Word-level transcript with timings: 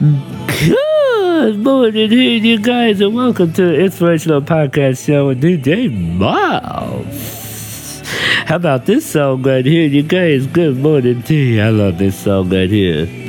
Good 0.00 1.58
morning, 1.58 2.10
you 2.10 2.58
guys, 2.58 3.02
and 3.02 3.14
welcome 3.14 3.52
to 3.52 3.62
the 3.66 3.80
Inspirational 3.80 4.40
Podcast 4.40 5.04
Show 5.04 5.26
with 5.26 5.42
DJ 5.42 5.92
Myles. 6.16 8.00
How 8.46 8.56
about 8.56 8.86
this 8.86 9.04
song 9.04 9.42
right 9.42 9.62
here, 9.62 9.86
you 9.86 10.02
guys? 10.02 10.46
Good 10.46 10.78
morning 10.78 11.22
to 11.24 11.34
you. 11.34 11.60
I 11.60 11.68
love 11.68 11.98
this 11.98 12.18
song 12.18 12.48
right 12.48 12.70
here. 12.70 13.19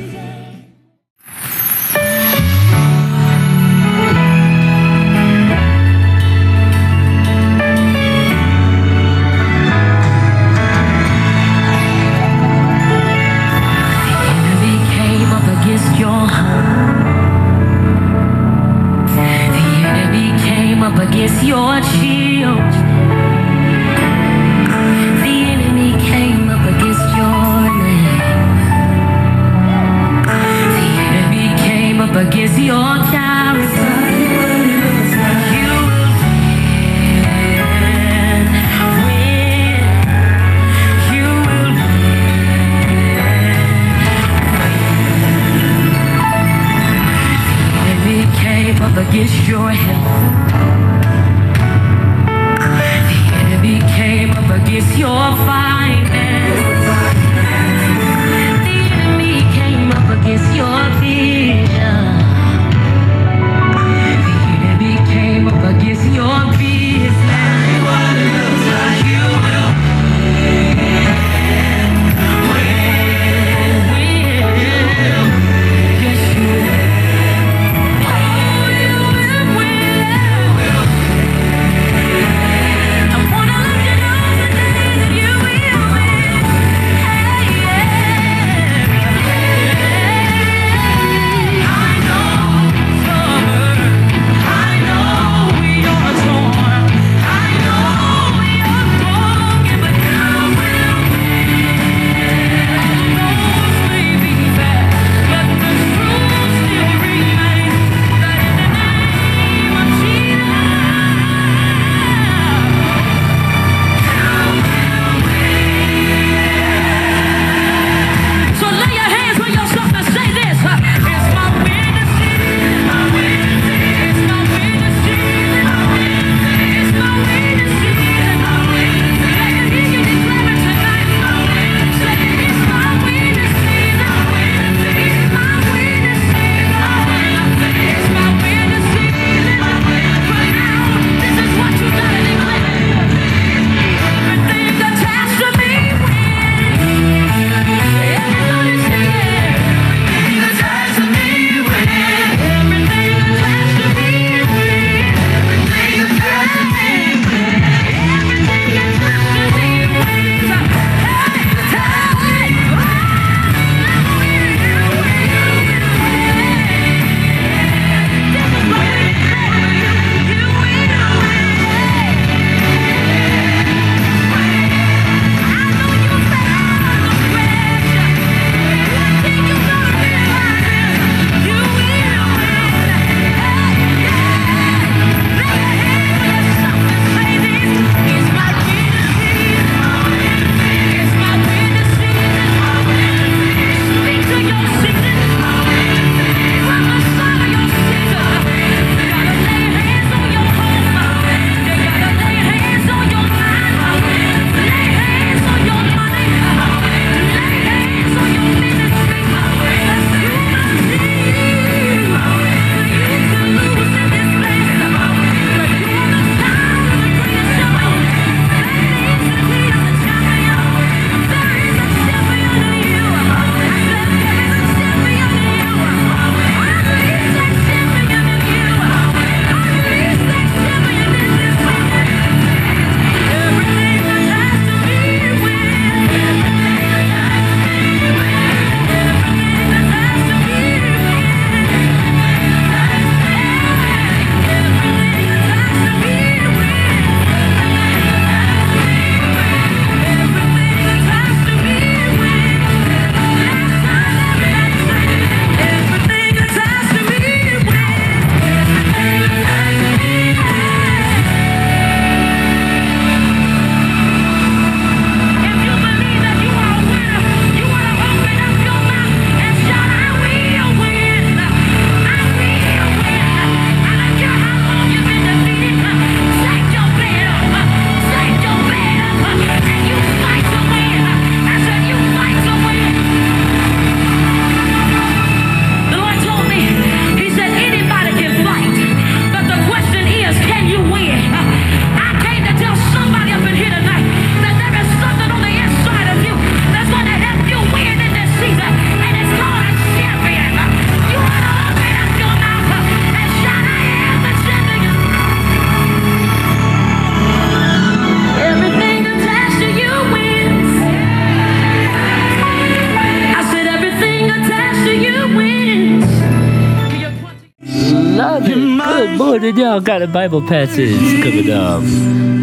We 319.53 319.65
all 319.65 319.81
got 319.81 320.01
a 320.01 320.07
Bible 320.07 320.41
passage 320.41 320.97
coming 321.21 321.49
up. 321.51 321.83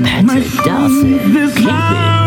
Patrick 0.05 0.53
Dawson, 0.63 1.19
keep 1.57 1.65
it. 1.65 2.18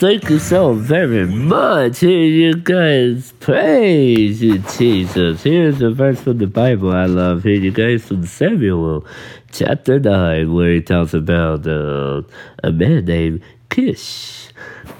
Thank 0.00 0.30
you 0.30 0.38
so 0.38 0.72
very 0.72 1.26
much. 1.26 1.98
Here 1.98 2.24
you 2.24 2.54
guys. 2.54 3.34
Praise 3.38 4.40
you, 4.40 4.56
Jesus. 4.56 5.42
Here's 5.42 5.82
a 5.82 5.90
verse 5.90 6.18
from 6.22 6.38
the 6.38 6.46
Bible 6.46 6.90
I 6.90 7.04
love. 7.04 7.42
Here 7.42 7.60
you 7.60 7.70
guys 7.70 8.06
from 8.06 8.24
Samuel 8.24 9.04
chapter 9.52 10.00
9, 10.00 10.54
where 10.54 10.72
he 10.72 10.80
talks 10.80 11.12
about 11.12 11.66
uh, 11.66 12.22
a 12.64 12.72
man 12.72 13.04
named 13.04 13.42
Kish. 13.68 14.48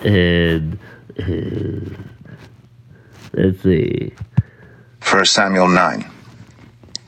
And 0.05 0.79
uh, 1.19 1.97
let's 3.33 3.63
see. 3.63 4.13
First 5.01 5.33
Samuel 5.33 5.69
9. 5.69 6.11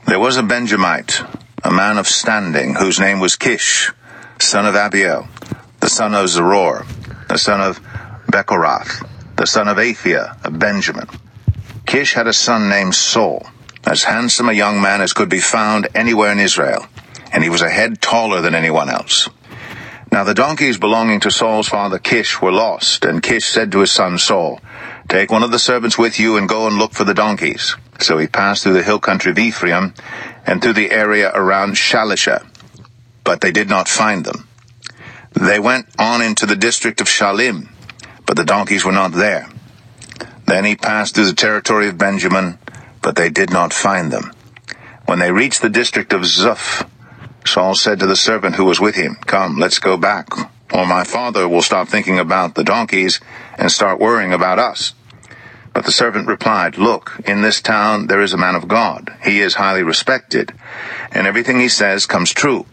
There 0.07 0.19
was 0.19 0.37
a 0.37 0.41
Benjamite, 0.41 1.21
a 1.63 1.69
man 1.69 1.99
of 1.99 2.07
standing, 2.07 2.73
whose 2.73 2.99
name 2.99 3.19
was 3.19 3.35
Kish, 3.35 3.91
son 4.39 4.65
of 4.65 4.73
Abiel, 4.73 5.27
the 5.79 5.89
son 5.89 6.15
of 6.15 6.25
Zeror 6.25 6.87
the 7.33 7.39
son 7.39 7.61
of 7.61 7.81
Bechorath, 8.31 9.09
the 9.37 9.47
son 9.47 9.67
of 9.67 9.77
Aphiah 9.77 10.45
of 10.45 10.59
Benjamin. 10.59 11.09
Kish 11.87 12.13
had 12.13 12.27
a 12.27 12.33
son 12.33 12.69
named 12.69 12.93
Saul, 12.93 13.47
as 13.83 14.03
handsome 14.03 14.49
a 14.49 14.53
young 14.53 14.79
man 14.79 15.01
as 15.01 15.13
could 15.13 15.29
be 15.29 15.39
found 15.39 15.87
anywhere 15.95 16.31
in 16.31 16.37
Israel, 16.37 16.85
and 17.31 17.43
he 17.43 17.49
was 17.49 17.63
a 17.63 17.71
head 17.71 18.03
taller 18.03 18.41
than 18.41 18.53
anyone 18.53 18.87
else. 18.87 19.29
Now 20.11 20.23
the 20.23 20.35
donkeys 20.35 20.77
belonging 20.77 21.21
to 21.21 21.31
Saul's 21.31 21.67
father 21.67 21.97
Kish 21.97 22.39
were 22.39 22.51
lost, 22.51 23.03
and 23.03 23.23
Kish 23.23 23.45
said 23.45 23.71
to 23.71 23.79
his 23.79 23.91
son 23.91 24.19
Saul, 24.19 24.61
Take 25.09 25.31
one 25.31 25.41
of 25.41 25.49
the 25.49 25.57
servants 25.57 25.97
with 25.97 26.19
you 26.19 26.37
and 26.37 26.47
go 26.47 26.67
and 26.67 26.77
look 26.77 26.93
for 26.93 27.03
the 27.03 27.15
donkeys. 27.15 27.75
So 27.99 28.19
he 28.19 28.27
passed 28.27 28.61
through 28.61 28.73
the 28.73 28.83
hill 28.83 28.99
country 28.99 29.31
of 29.31 29.39
Ephraim 29.39 29.95
and 30.45 30.61
through 30.61 30.73
the 30.73 30.91
area 30.91 31.31
around 31.33 31.73
Shalishah, 31.73 32.45
but 33.23 33.41
they 33.41 33.51
did 33.51 33.69
not 33.69 33.87
find 33.87 34.23
them. 34.23 34.47
They 35.33 35.59
went 35.59 35.87
on 35.99 36.21
into 36.21 36.45
the 36.45 36.55
district 36.55 37.01
of 37.01 37.07
Shaalim, 37.07 37.69
but 38.25 38.37
the 38.37 38.45
donkeys 38.45 38.85
were 38.85 38.91
not 38.91 39.11
there. 39.11 39.49
Then 40.45 40.65
he 40.65 40.75
passed 40.75 41.15
through 41.15 41.25
the 41.25 41.33
territory 41.33 41.87
of 41.87 41.97
Benjamin, 41.97 42.59
but 43.01 43.15
they 43.15 43.29
did 43.29 43.51
not 43.51 43.73
find 43.73 44.11
them. 44.11 44.31
When 45.05 45.19
they 45.19 45.31
reached 45.31 45.61
the 45.61 45.69
district 45.69 46.13
of 46.13 46.21
Zuph, 46.21 46.87
Saul 47.45 47.75
said 47.75 47.99
to 47.99 48.07
the 48.07 48.15
servant 48.15 48.55
who 48.55 48.65
was 48.65 48.79
with 48.79 48.95
him, 48.95 49.15
Come, 49.25 49.57
let's 49.57 49.79
go 49.79 49.97
back, 49.97 50.29
or 50.73 50.85
my 50.85 51.03
father 51.03 51.47
will 51.47 51.61
stop 51.61 51.87
thinking 51.87 52.19
about 52.19 52.55
the 52.55 52.63
donkeys 52.63 53.19
and 53.57 53.71
start 53.71 53.99
worrying 53.99 54.33
about 54.33 54.59
us. 54.59 54.93
But 55.73 55.85
the 55.85 55.91
servant 55.91 56.27
replied, 56.27 56.77
Look, 56.77 57.19
in 57.25 57.41
this 57.41 57.61
town 57.61 58.07
there 58.07 58.21
is 58.21 58.33
a 58.33 58.37
man 58.37 58.55
of 58.55 58.67
God. 58.67 59.11
He 59.23 59.39
is 59.39 59.55
highly 59.55 59.83
respected, 59.83 60.53
and 61.11 61.27
everything 61.27 61.59
he 61.59 61.69
says 61.69 62.05
comes 62.05 62.31
true. 62.31 62.65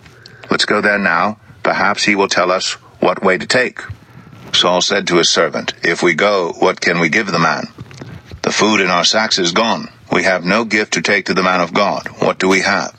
Let's 0.51 0.67
go 0.67 0.81
there 0.81 0.99
now. 0.99 1.39
Perhaps 1.71 2.03
he 2.03 2.17
will 2.17 2.27
tell 2.27 2.51
us 2.51 2.73
what 2.99 3.23
way 3.23 3.39
to 3.39 3.47
take. 3.47 3.79
Saul 4.53 4.81
said 4.81 5.07
to 5.07 5.19
his 5.19 5.29
servant, 5.29 5.73
If 5.85 6.03
we 6.03 6.15
go, 6.15 6.53
what 6.59 6.81
can 6.81 6.99
we 6.99 7.09
give 7.09 7.31
the 7.31 7.39
man? 7.39 7.69
The 8.43 8.51
food 8.51 8.81
in 8.81 8.91
our 8.91 9.05
sacks 9.05 9.39
is 9.39 9.53
gone. 9.53 9.89
We 10.11 10.25
have 10.25 10.45
no 10.45 10.65
gift 10.65 10.95
to 10.95 11.01
take 11.01 11.27
to 11.27 11.35
the 11.35 11.45
man 11.45 11.61
of 11.61 11.73
God. 11.73 12.09
What 12.19 12.41
do 12.41 12.49
we 12.49 12.63
have? 12.63 12.93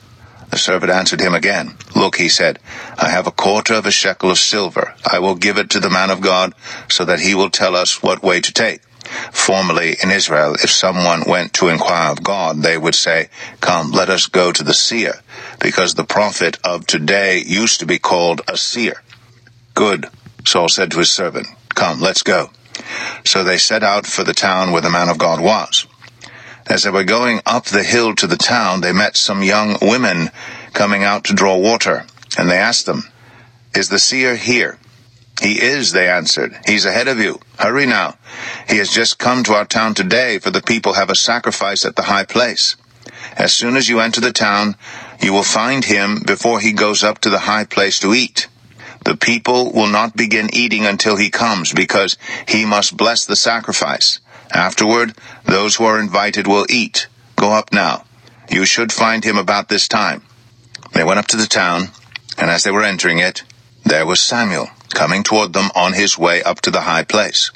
The 0.48 0.56
servant 0.56 0.90
answered 0.90 1.20
him 1.20 1.34
again. 1.34 1.74
Look, 1.94 2.16
he 2.16 2.30
said, 2.30 2.60
I 2.96 3.10
have 3.10 3.26
a 3.26 3.30
quarter 3.44 3.74
of 3.74 3.84
a 3.84 3.90
shekel 3.90 4.30
of 4.30 4.38
silver. 4.38 4.94
I 5.04 5.18
will 5.18 5.34
give 5.34 5.58
it 5.58 5.68
to 5.70 5.80
the 5.80 5.90
man 5.90 6.08
of 6.08 6.22
God, 6.22 6.54
so 6.88 7.04
that 7.04 7.20
he 7.20 7.34
will 7.34 7.50
tell 7.50 7.76
us 7.76 8.02
what 8.02 8.22
way 8.22 8.40
to 8.40 8.52
take. 8.54 8.80
Formerly 9.32 9.96
in 10.02 10.10
Israel, 10.10 10.54
if 10.54 10.70
someone 10.70 11.24
went 11.26 11.52
to 11.54 11.68
inquire 11.68 12.10
of 12.10 12.22
God, 12.22 12.62
they 12.62 12.78
would 12.78 12.94
say, 12.94 13.28
Come, 13.60 13.90
let 13.90 14.08
us 14.08 14.26
go 14.28 14.50
to 14.50 14.64
the 14.64 14.72
seer, 14.72 15.20
because 15.62 15.94
the 15.94 16.04
prophet 16.04 16.58
of 16.64 16.86
today 16.86 17.40
used 17.46 17.80
to 17.80 17.86
be 17.86 17.98
called 17.98 18.42
a 18.48 18.56
seer. 18.56 19.00
Good, 19.74 20.06
Saul 20.44 20.68
said 20.68 20.90
to 20.90 20.98
his 20.98 21.10
servant, 21.10 21.46
Come, 21.70 22.00
let's 22.00 22.22
go. 22.22 22.50
So 23.24 23.44
they 23.44 23.58
set 23.58 23.84
out 23.84 24.04
for 24.04 24.24
the 24.24 24.34
town 24.34 24.72
where 24.72 24.82
the 24.82 24.90
man 24.90 25.08
of 25.08 25.18
God 25.18 25.40
was. 25.40 25.86
As 26.66 26.82
they 26.82 26.90
were 26.90 27.04
going 27.04 27.40
up 27.46 27.66
the 27.66 27.84
hill 27.84 28.14
to 28.16 28.26
the 28.26 28.36
town, 28.36 28.80
they 28.80 28.92
met 28.92 29.16
some 29.16 29.42
young 29.42 29.78
women 29.80 30.30
coming 30.72 31.04
out 31.04 31.24
to 31.24 31.34
draw 31.34 31.56
water, 31.56 32.06
and 32.36 32.50
they 32.50 32.58
asked 32.58 32.86
them, 32.86 33.04
Is 33.74 33.88
the 33.88 33.98
seer 33.98 34.34
here? 34.34 34.78
He 35.40 35.60
is, 35.60 35.92
they 35.92 36.08
answered. 36.08 36.56
He's 36.66 36.84
ahead 36.84 37.08
of 37.08 37.18
you. 37.18 37.40
Hurry 37.58 37.86
now. 37.86 38.16
He 38.68 38.78
has 38.78 38.90
just 38.90 39.18
come 39.18 39.44
to 39.44 39.54
our 39.54 39.64
town 39.64 39.94
today, 39.94 40.38
for 40.38 40.50
the 40.50 40.62
people 40.62 40.94
have 40.94 41.10
a 41.10 41.16
sacrifice 41.16 41.84
at 41.84 41.96
the 41.96 42.02
high 42.02 42.24
place. 42.24 42.76
As 43.36 43.52
soon 43.52 43.76
as 43.76 43.88
you 43.88 44.00
enter 44.00 44.20
the 44.20 44.32
town, 44.32 44.76
you 45.22 45.32
will 45.32 45.42
find 45.42 45.84
him 45.84 46.20
before 46.26 46.60
he 46.60 46.72
goes 46.72 47.04
up 47.04 47.20
to 47.20 47.30
the 47.30 47.38
high 47.38 47.64
place 47.64 48.00
to 48.00 48.12
eat. 48.12 48.48
The 49.04 49.16
people 49.16 49.72
will 49.72 49.88
not 49.88 50.16
begin 50.16 50.50
eating 50.52 50.86
until 50.86 51.16
he 51.16 51.30
comes, 51.30 51.72
because 51.72 52.16
he 52.46 52.64
must 52.64 52.96
bless 52.96 53.24
the 53.24 53.36
sacrifice. 53.36 54.20
Afterward, 54.52 55.14
those 55.44 55.76
who 55.76 55.84
are 55.84 55.98
invited 55.98 56.46
will 56.46 56.66
eat. 56.68 57.08
Go 57.36 57.52
up 57.52 57.72
now. 57.72 58.04
You 58.50 58.64
should 58.64 58.92
find 58.92 59.24
him 59.24 59.38
about 59.38 59.68
this 59.68 59.88
time. 59.88 60.22
They 60.92 61.04
went 61.04 61.18
up 61.18 61.26
to 61.28 61.36
the 61.36 61.46
town, 61.46 61.88
and 62.38 62.50
as 62.50 62.64
they 62.64 62.70
were 62.70 62.82
entering 62.82 63.18
it, 63.18 63.42
there 63.84 64.06
was 64.06 64.20
Samuel 64.20 64.68
coming 64.90 65.22
toward 65.22 65.52
them 65.52 65.70
on 65.74 65.94
his 65.94 66.18
way 66.18 66.42
up 66.42 66.60
to 66.60 66.70
the 66.70 66.82
high 66.82 67.04
place. 67.04 67.50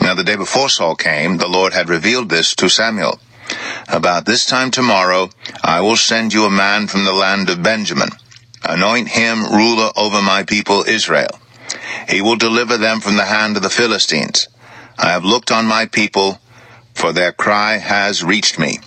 Now 0.00 0.14
the 0.14 0.24
day 0.24 0.36
before 0.36 0.68
Saul 0.68 0.94
came, 0.94 1.36
the 1.36 1.48
Lord 1.48 1.72
had 1.72 1.88
revealed 1.88 2.28
this 2.28 2.54
to 2.56 2.68
Samuel. 2.68 3.18
About 3.88 4.24
this 4.24 4.46
time 4.46 4.70
tomorrow, 4.70 5.30
I 5.62 5.80
will 5.80 5.96
send 5.96 6.32
you 6.32 6.44
a 6.44 6.50
man 6.50 6.86
from 6.86 7.04
the 7.04 7.12
land 7.12 7.50
of 7.50 7.62
Benjamin. 7.62 8.10
Anoint 8.64 9.08
him 9.08 9.44
ruler 9.44 9.90
over 9.96 10.22
my 10.22 10.44
people 10.44 10.84
Israel. 10.86 11.40
He 12.08 12.20
will 12.20 12.36
deliver 12.36 12.78
them 12.78 13.00
from 13.00 13.16
the 13.16 13.24
hand 13.24 13.56
of 13.56 13.62
the 13.62 13.70
Philistines. 13.70 14.48
I 14.98 15.10
have 15.10 15.24
looked 15.24 15.50
on 15.50 15.66
my 15.66 15.86
people, 15.86 16.40
for 16.94 17.12
their 17.12 17.32
cry 17.32 17.78
has 17.78 18.22
reached 18.22 18.58
me. 18.58 18.78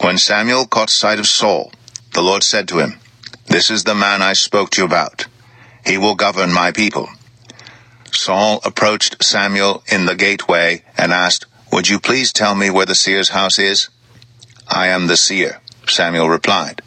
When 0.00 0.18
Samuel 0.18 0.66
caught 0.66 0.90
sight 0.90 1.18
of 1.18 1.26
Saul, 1.26 1.72
the 2.12 2.22
Lord 2.22 2.42
said 2.42 2.68
to 2.68 2.78
him, 2.78 2.98
This 3.46 3.70
is 3.70 3.84
the 3.84 3.94
man 3.94 4.22
I 4.22 4.32
spoke 4.32 4.70
to 4.70 4.82
you 4.82 4.86
about. 4.86 5.26
He 5.84 5.98
will 5.98 6.14
govern 6.14 6.52
my 6.52 6.72
people. 6.72 7.08
Saul 8.12 8.60
approached 8.64 9.22
Samuel 9.22 9.82
in 9.90 10.06
the 10.06 10.14
gateway 10.14 10.82
and 10.96 11.12
asked, 11.12 11.46
Would 11.72 11.88
you 11.88 11.98
please 11.98 12.34
tell 12.34 12.54
me 12.54 12.68
where 12.68 12.84
the 12.84 12.94
seer's 12.94 13.30
house 13.30 13.58
is? 13.58 13.88
I 14.68 14.88
am 14.88 15.06
the 15.06 15.16
seer, 15.16 15.62
Samuel 15.88 16.28
replied. 16.28 16.82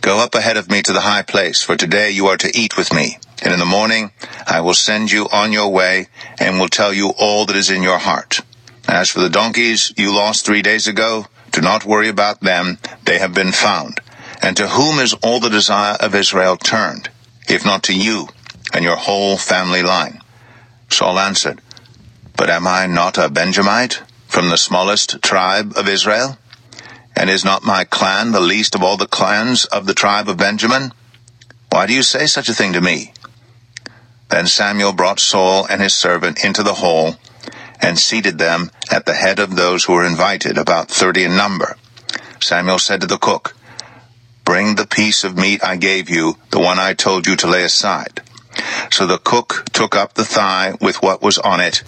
Go 0.00 0.18
up 0.18 0.34
ahead 0.34 0.56
of 0.56 0.70
me 0.70 0.80
to 0.82 0.94
the 0.94 1.02
high 1.02 1.20
place, 1.20 1.62
for 1.62 1.76
today 1.76 2.10
you 2.10 2.26
are 2.28 2.38
to 2.38 2.50
eat 2.58 2.78
with 2.78 2.90
me. 2.90 3.18
And 3.42 3.52
in 3.52 3.58
the 3.58 3.66
morning 3.66 4.12
I 4.46 4.62
will 4.62 4.72
send 4.72 5.12
you 5.12 5.28
on 5.30 5.52
your 5.52 5.68
way 5.70 6.08
and 6.40 6.58
will 6.58 6.68
tell 6.68 6.92
you 6.94 7.12
all 7.18 7.44
that 7.46 7.56
is 7.56 7.70
in 7.70 7.82
your 7.82 7.98
heart. 7.98 8.40
As 8.88 9.10
for 9.10 9.20
the 9.20 9.28
donkeys 9.28 9.92
you 9.98 10.14
lost 10.14 10.46
three 10.46 10.62
days 10.62 10.88
ago, 10.88 11.26
do 11.50 11.60
not 11.60 11.84
worry 11.84 12.08
about 12.08 12.40
them. 12.40 12.78
They 13.04 13.18
have 13.18 13.34
been 13.34 13.52
found. 13.52 14.00
And 14.40 14.56
to 14.56 14.68
whom 14.68 15.00
is 15.00 15.12
all 15.22 15.38
the 15.38 15.50
desire 15.50 15.98
of 16.00 16.14
Israel 16.14 16.56
turned, 16.56 17.10
if 17.46 17.66
not 17.66 17.82
to 17.84 17.94
you 17.94 18.28
and 18.72 18.84
your 18.84 18.96
whole 18.96 19.36
family 19.36 19.82
line? 19.82 20.22
Saul 20.88 21.18
answered, 21.18 21.60
But 22.38 22.50
am 22.50 22.68
I 22.68 22.86
not 22.86 23.18
a 23.18 23.28
Benjamite 23.28 24.00
from 24.28 24.48
the 24.48 24.56
smallest 24.56 25.20
tribe 25.22 25.72
of 25.76 25.88
Israel? 25.88 26.38
And 27.16 27.28
is 27.28 27.44
not 27.44 27.64
my 27.64 27.82
clan 27.82 28.30
the 28.30 28.38
least 28.38 28.76
of 28.76 28.82
all 28.82 28.96
the 28.96 29.08
clans 29.08 29.64
of 29.64 29.86
the 29.86 29.92
tribe 29.92 30.28
of 30.28 30.36
Benjamin? 30.36 30.92
Why 31.70 31.86
do 31.86 31.92
you 31.92 32.04
say 32.04 32.26
such 32.26 32.48
a 32.48 32.54
thing 32.54 32.74
to 32.74 32.80
me? 32.80 33.12
Then 34.28 34.46
Samuel 34.46 34.92
brought 34.92 35.18
Saul 35.18 35.66
and 35.68 35.82
his 35.82 35.94
servant 35.94 36.44
into 36.44 36.62
the 36.62 36.74
hall 36.74 37.16
and 37.80 37.98
seated 37.98 38.38
them 38.38 38.70
at 38.88 39.04
the 39.04 39.14
head 39.14 39.40
of 39.40 39.56
those 39.56 39.82
who 39.82 39.94
were 39.94 40.06
invited, 40.06 40.58
about 40.58 40.88
thirty 40.88 41.24
in 41.24 41.36
number. 41.36 41.76
Samuel 42.40 42.78
said 42.78 43.00
to 43.00 43.08
the 43.08 43.18
cook, 43.18 43.56
Bring 44.44 44.76
the 44.76 44.86
piece 44.86 45.24
of 45.24 45.36
meat 45.36 45.64
I 45.64 45.74
gave 45.74 46.08
you, 46.08 46.36
the 46.50 46.60
one 46.60 46.78
I 46.78 46.94
told 46.94 47.26
you 47.26 47.34
to 47.34 47.48
lay 47.48 47.64
aside. 47.64 48.22
So 48.92 49.08
the 49.08 49.18
cook 49.18 49.64
took 49.72 49.96
up 49.96 50.14
the 50.14 50.24
thigh 50.24 50.74
with 50.80 51.02
what 51.02 51.20
was 51.20 51.38
on 51.38 51.60
it 51.60 51.82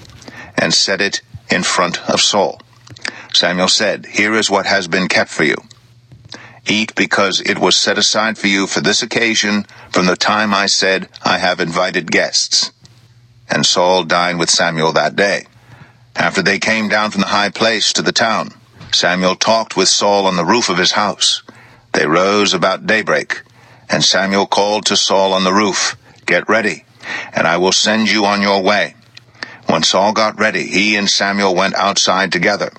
and 0.61 0.73
set 0.73 1.01
it 1.01 1.23
in 1.51 1.63
front 1.63 1.99
of 2.09 2.21
Saul. 2.21 2.61
Samuel 3.33 3.69
said, 3.69 4.07
Here 4.07 4.35
is 4.35 4.51
what 4.51 4.67
has 4.67 4.87
been 4.87 5.09
kept 5.09 5.31
for 5.31 5.45
you. 5.45 5.57
Eat 6.67 6.95
because 6.95 7.41
it 7.41 7.59
was 7.59 7.75
set 7.75 7.99
aside 7.99 8.37
for 8.37 8.47
you 8.47 8.67
for 8.67 8.81
this 8.81 9.03
occasion 9.03 9.65
from 9.91 10.07
the 10.07 10.17
time 10.17 10.53
I 10.53 10.67
said, 10.67 11.09
I 11.25 11.39
have 11.39 11.59
invited 11.59 12.13
guests. 12.13 12.71
And 13.49 13.65
Saul 13.65 14.05
dined 14.05 14.39
with 14.39 14.51
Samuel 14.51 14.93
that 14.93 15.17
day. 15.17 15.47
After 16.15 16.43
they 16.43 16.59
came 16.59 16.89
down 16.89 17.11
from 17.11 17.23
the 17.23 17.29
high 17.29 17.49
place 17.49 17.93
to 17.95 18.03
the 18.03 18.13
town, 18.13 18.51
Samuel 18.93 19.37
talked 19.37 19.77
with 19.77 19.89
Saul 19.89 20.27
on 20.27 20.37
the 20.37 20.45
roof 20.45 20.69
of 20.69 20.79
his 20.79 20.93
house. 20.93 21.43
They 21.93 22.07
rose 22.07 22.53
about 22.53 22.87
daybreak, 22.87 23.43
and 23.89 24.05
Samuel 24.05 24.47
called 24.47 24.87
to 24.87 24.97
Saul 24.97 25.33
on 25.33 25.45
the 25.45 25.53
roof, 25.53 25.97
Get 26.27 26.49
ready, 26.49 26.85
and 27.33 27.47
I 27.47 27.57
will 27.57 27.73
send 27.73 28.11
you 28.11 28.27
on 28.27 28.43
your 28.43 28.63
way. 28.63 28.95
When 29.71 29.85
Saul 29.85 30.13
got 30.13 30.41
ready, 30.41 30.67
he 30.67 30.97
and 30.97 31.09
Samuel 31.09 31.55
went 31.55 31.77
outside 31.77 32.33
together. 32.33 32.73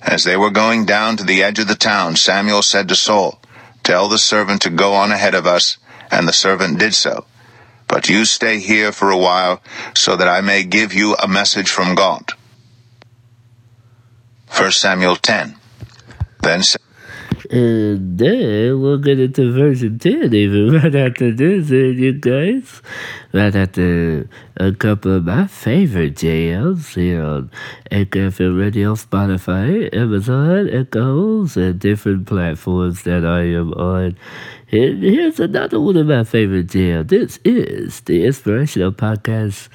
As 0.00 0.24
they 0.24 0.34
were 0.34 0.50
going 0.50 0.86
down 0.86 1.18
to 1.18 1.24
the 1.24 1.42
edge 1.42 1.58
of 1.58 1.68
the 1.68 1.74
town, 1.74 2.16
Samuel 2.16 2.62
said 2.62 2.88
to 2.88 2.96
Saul, 2.96 3.38
Tell 3.82 4.08
the 4.08 4.16
servant 4.16 4.62
to 4.62 4.70
go 4.70 4.94
on 4.94 5.12
ahead 5.12 5.34
of 5.34 5.46
us, 5.46 5.76
and 6.10 6.26
the 6.26 6.32
servant 6.32 6.78
did 6.78 6.94
so. 6.94 7.26
But 7.86 8.08
you 8.08 8.24
stay 8.24 8.60
here 8.60 8.92
for 8.92 9.10
a 9.10 9.18
while, 9.18 9.60
so 9.94 10.16
that 10.16 10.26
I 10.26 10.40
may 10.40 10.64
give 10.64 10.94
you 10.94 11.14
a 11.16 11.28
message 11.28 11.68
from 11.68 11.94
God. 11.94 12.32
1 14.56 14.72
Samuel 14.72 15.16
10. 15.16 15.56
Then 16.40 16.62
And 17.52 18.16
then 18.18 18.80
we'll 18.80 18.96
get 18.96 19.20
into 19.20 19.52
version 19.52 19.98
10 19.98 20.32
even 20.32 20.72
right 20.72 20.94
after 20.94 21.30
this, 21.30 21.68
and 21.68 21.98
you 21.98 22.14
guys. 22.14 22.80
Right 23.34 23.54
after 23.54 24.26
a 24.56 24.72
couple 24.72 25.16
of 25.16 25.26
my 25.26 25.46
favorite 25.48 26.16
jams 26.16 26.94
here 26.94 27.22
on 27.22 27.50
Anchor 27.90 28.30
FM 28.30 28.58
Radio, 28.58 28.94
Spotify, 28.94 29.94
Amazon, 29.94 30.70
Echoes, 30.70 31.58
and 31.58 31.78
different 31.78 32.26
platforms 32.26 33.02
that 33.02 33.26
I 33.26 33.42
am 33.52 33.74
on. 33.74 34.16
And 34.74 35.02
here's 35.02 35.38
another 35.38 35.78
one 35.78 35.98
of 35.98 36.06
my 36.06 36.24
favorite 36.24 36.68
jams. 36.68 37.08
This 37.08 37.38
is 37.44 38.00
the 38.00 38.24
inspirational 38.24 38.90
podcast 38.90 39.68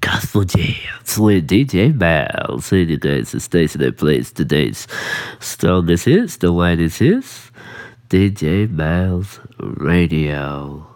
Gospel 0.00 0.42
Jams 0.42 1.16
with 1.16 1.46
DJ 1.46 1.94
Myles. 1.94 2.72
And 2.72 2.90
you 2.90 2.98
guys, 2.98 3.30
the 3.30 3.38
station 3.38 3.82
that 3.82 3.98
plays 3.98 4.32
today's 4.32 4.88
strongest 5.38 6.06
hits, 6.06 6.38
the 6.38 6.52
widest 6.52 6.98
hits, 6.98 7.52
DJ 8.08 8.68
Myles 8.68 9.38
Radio. 9.60 10.88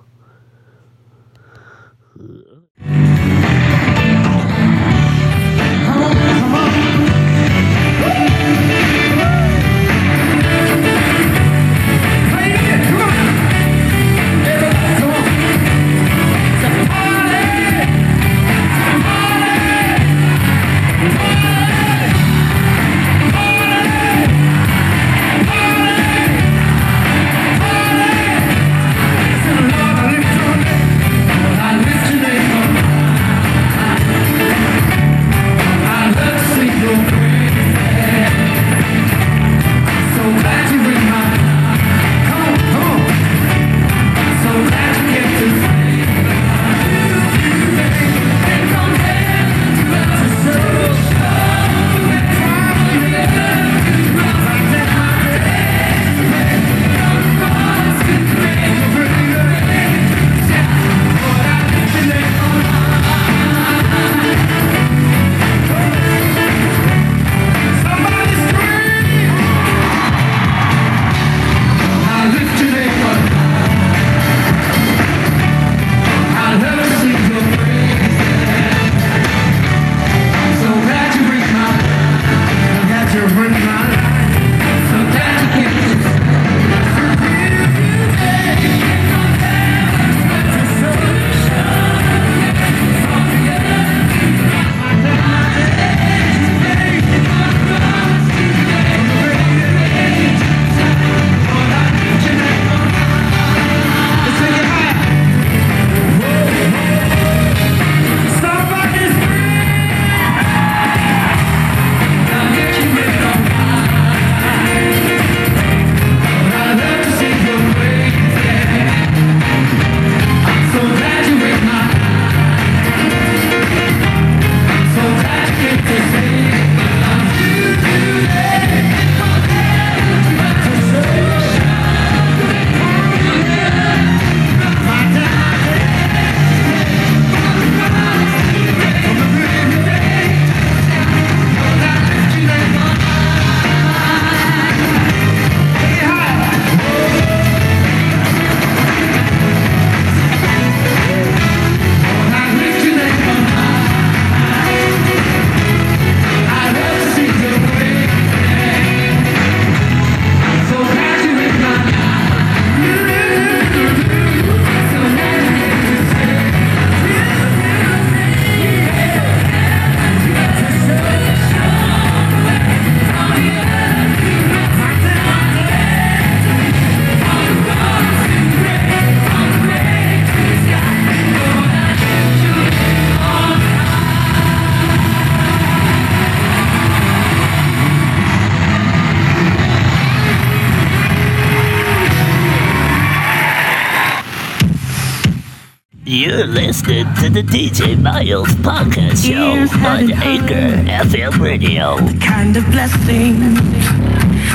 To 197.27 197.33
the 197.33 197.43
DJ 197.43 198.01
Myles 198.01 198.47
Podcast 198.63 199.27
Show 199.27 199.57
on 199.85 200.13
Anchor 200.13 200.79
FM 200.89 201.41
Radio. 201.41 201.97
The 201.97 202.17
kind 202.25 202.57
of 202.57 202.65
blessings, 202.71 203.59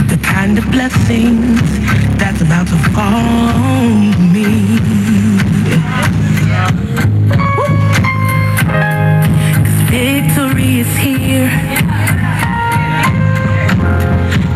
the 0.09 0.17
kind 0.23 0.57
of 0.57 0.63
blessings 0.71 1.59
that's 2.17 2.39
about 2.41 2.67
to 2.67 2.77
fall 2.93 3.03
on 3.03 4.31
me. 4.31 4.79
'Cause 9.63 9.81
victory 9.89 10.79
is 10.79 10.95
here. 10.95 11.51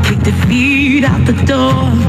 Kick 0.04 0.24
defeat 0.24 1.04
out 1.04 1.26
the 1.26 1.34
door. 1.44 2.05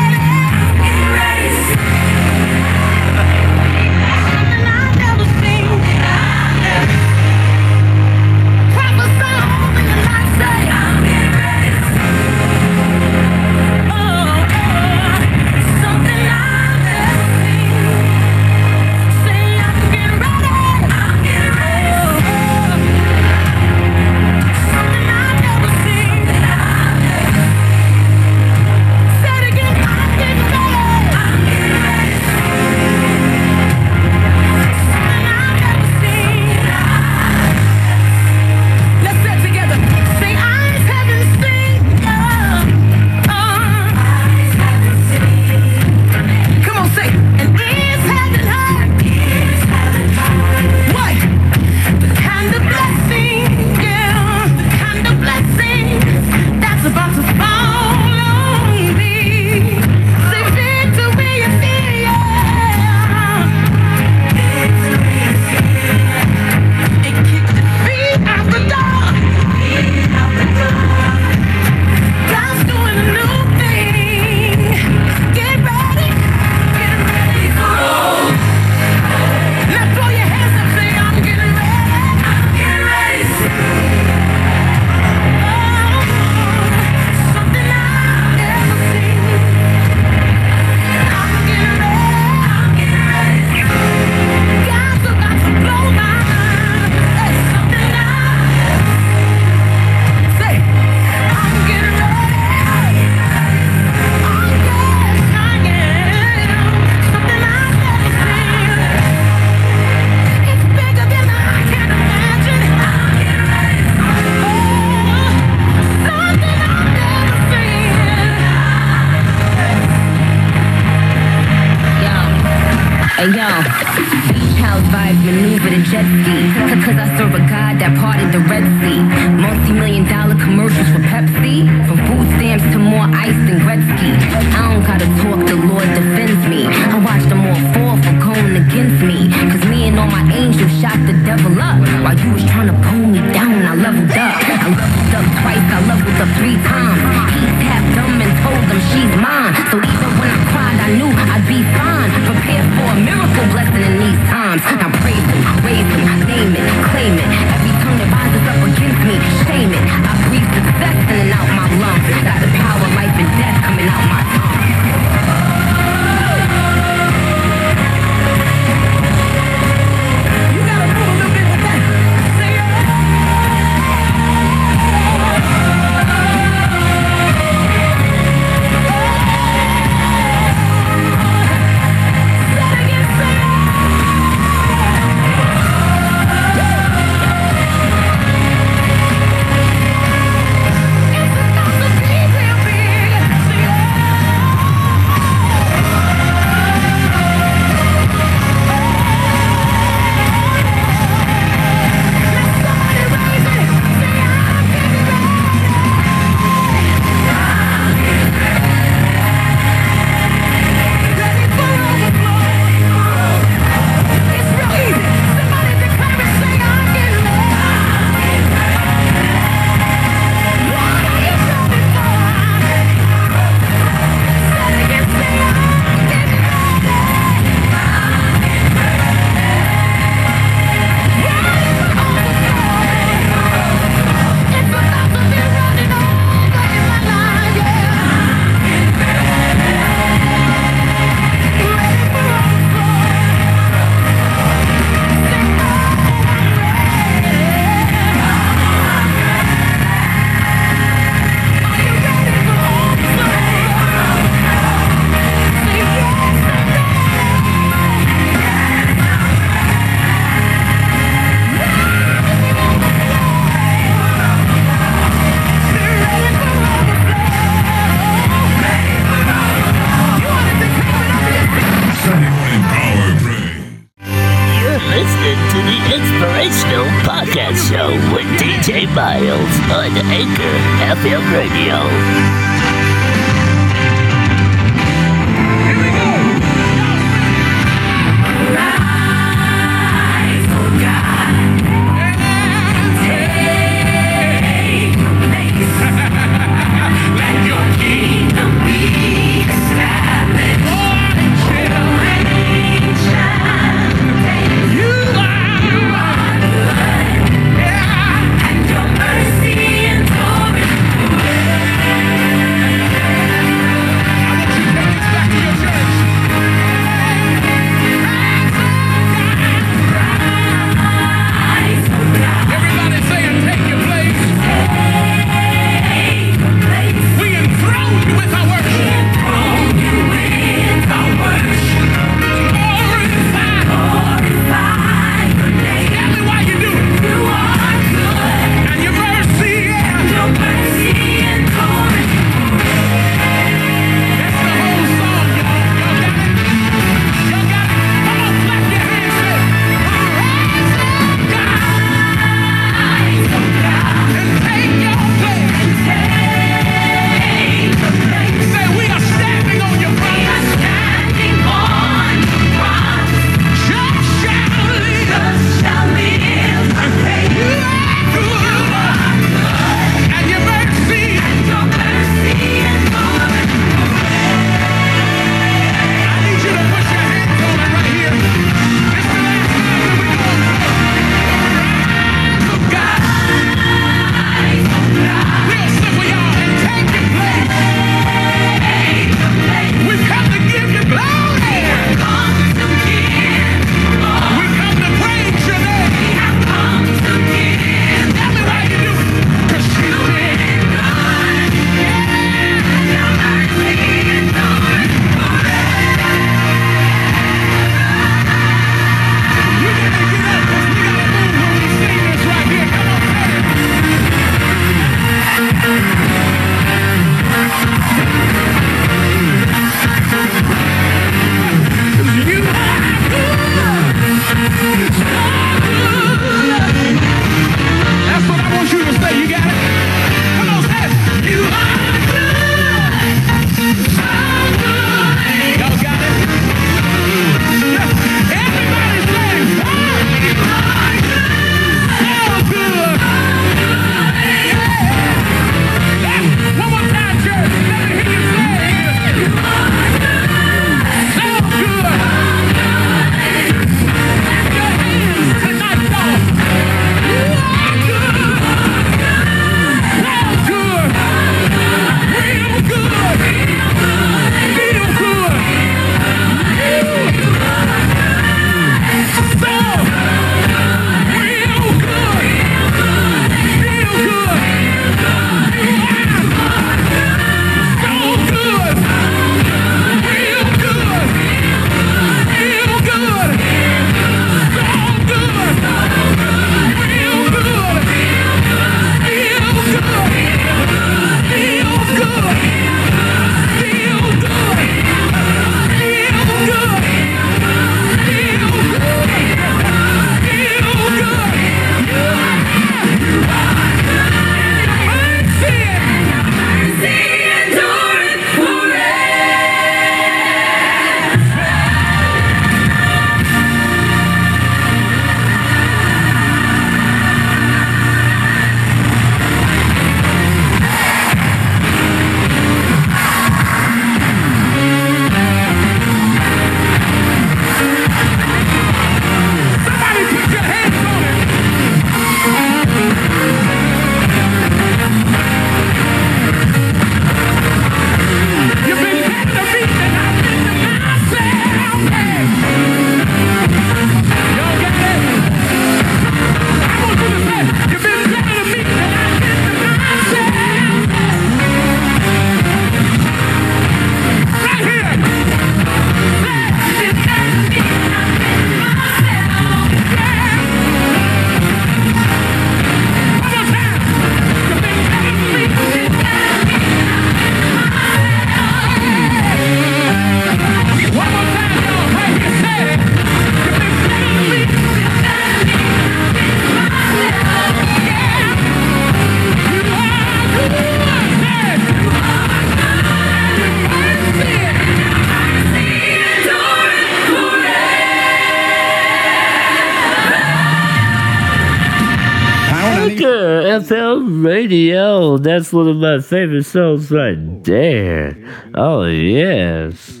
That's 595.34 595.52
one 595.52 595.66
of 595.66 595.78
my 595.78 595.98
favorite 595.98 596.44
songs 596.44 596.92
right 596.92 597.42
there. 597.42 598.16
Oh, 598.54 598.84
yes. 598.84 600.00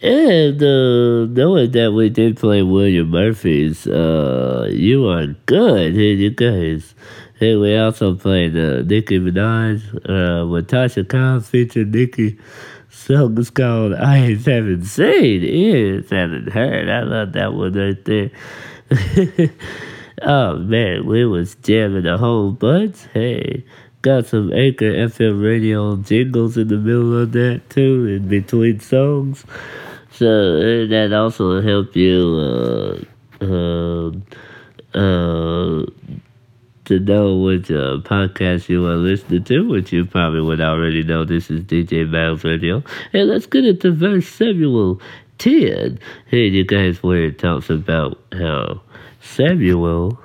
And 0.00 0.62
uh, 0.62 1.26
knowing 1.26 1.70
that 1.72 1.92
we 1.94 2.08
did 2.08 2.38
play 2.38 2.62
William 2.62 3.10
Murphy's 3.10 3.86
uh, 3.86 4.70
You 4.72 5.06
Are 5.06 5.26
Good, 5.44 5.96
and 5.96 6.18
you 6.18 6.30
guys. 6.30 6.94
And 7.42 7.60
we 7.60 7.76
also 7.76 8.14
played 8.14 8.56
uh, 8.56 8.84
Nicki 8.84 9.18
Minaj 9.18 9.84
uh, 10.08 10.46
with 10.46 10.68
Tasha 10.68 11.06
Khan 11.06 11.42
featuring 11.42 11.90
Nicki. 11.90 12.38
Song 12.88 13.36
is 13.36 13.50
called 13.50 13.92
I 13.92 14.34
Haven't 14.34 14.84
Seen 14.84 15.44
Ears 15.44 16.08
Haven't 16.08 16.50
Heard. 16.52 16.88
I 16.88 17.02
love 17.02 17.32
that 17.34 17.52
one 17.52 17.74
right 17.74 18.02
there. 18.06 18.30
oh 20.22 20.56
man, 20.56 21.04
we 21.04 21.26
was 21.26 21.54
jamming 21.56 22.06
a 22.06 22.16
whole 22.16 22.52
bunch. 22.52 22.96
Hey, 23.12 23.66
got 24.02 24.26
some 24.26 24.52
Anchor 24.52 24.92
FM 24.92 25.42
radio 25.42 25.96
jingles 25.96 26.56
in 26.56 26.68
the 26.68 26.76
middle 26.76 27.22
of 27.22 27.32
that 27.32 27.62
too, 27.68 28.06
in 28.06 28.28
between 28.28 28.80
songs. 28.80 29.44
So 30.12 30.86
that 30.86 31.12
also 31.12 31.60
help 31.60 31.94
you 31.96 33.06
uh, 33.40 33.44
uh, 33.44 34.08
uh, 34.98 35.86
to 36.84 36.98
know 36.98 37.36
which 37.36 37.70
uh, 37.70 37.98
podcast 38.02 38.68
you 38.68 38.86
are 38.86 38.96
listening 38.96 39.44
to, 39.44 39.68
which 39.68 39.92
you 39.92 40.04
probably 40.04 40.40
would 40.40 40.60
already 40.60 41.02
know. 41.02 41.24
This 41.24 41.50
is 41.50 41.62
DJ 41.62 42.08
Myles 42.08 42.44
Radio. 42.44 42.82
And 43.12 43.28
let's 43.28 43.46
get 43.46 43.64
into 43.64 43.92
verse 43.92 44.26
Samuel 44.26 45.00
10. 45.38 45.98
Hey, 46.26 46.48
you 46.48 46.64
guys, 46.64 47.02
where 47.02 47.24
it 47.24 47.38
talks 47.38 47.70
about 47.70 48.18
how 48.32 48.82
Samuel. 49.20 50.18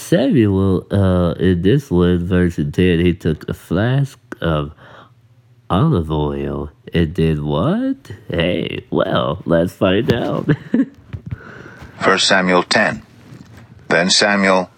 Samuel, 0.00 0.86
uh, 0.90 1.34
in 1.38 1.62
this 1.62 1.90
one, 1.90 2.26
verse 2.26 2.56
10, 2.56 2.72
he 2.74 3.14
took 3.14 3.48
a 3.48 3.54
flask 3.54 4.18
of 4.40 4.72
olive 5.68 6.10
oil 6.10 6.70
and 6.92 7.14
did 7.14 7.40
what? 7.40 8.10
Hey, 8.28 8.84
well, 8.90 9.42
let's 9.44 9.72
find 9.72 10.12
out. 10.12 10.48
1 12.02 12.18
Samuel 12.18 12.62
10. 12.62 13.02
Then 13.88 14.10
Samuel 14.10 14.70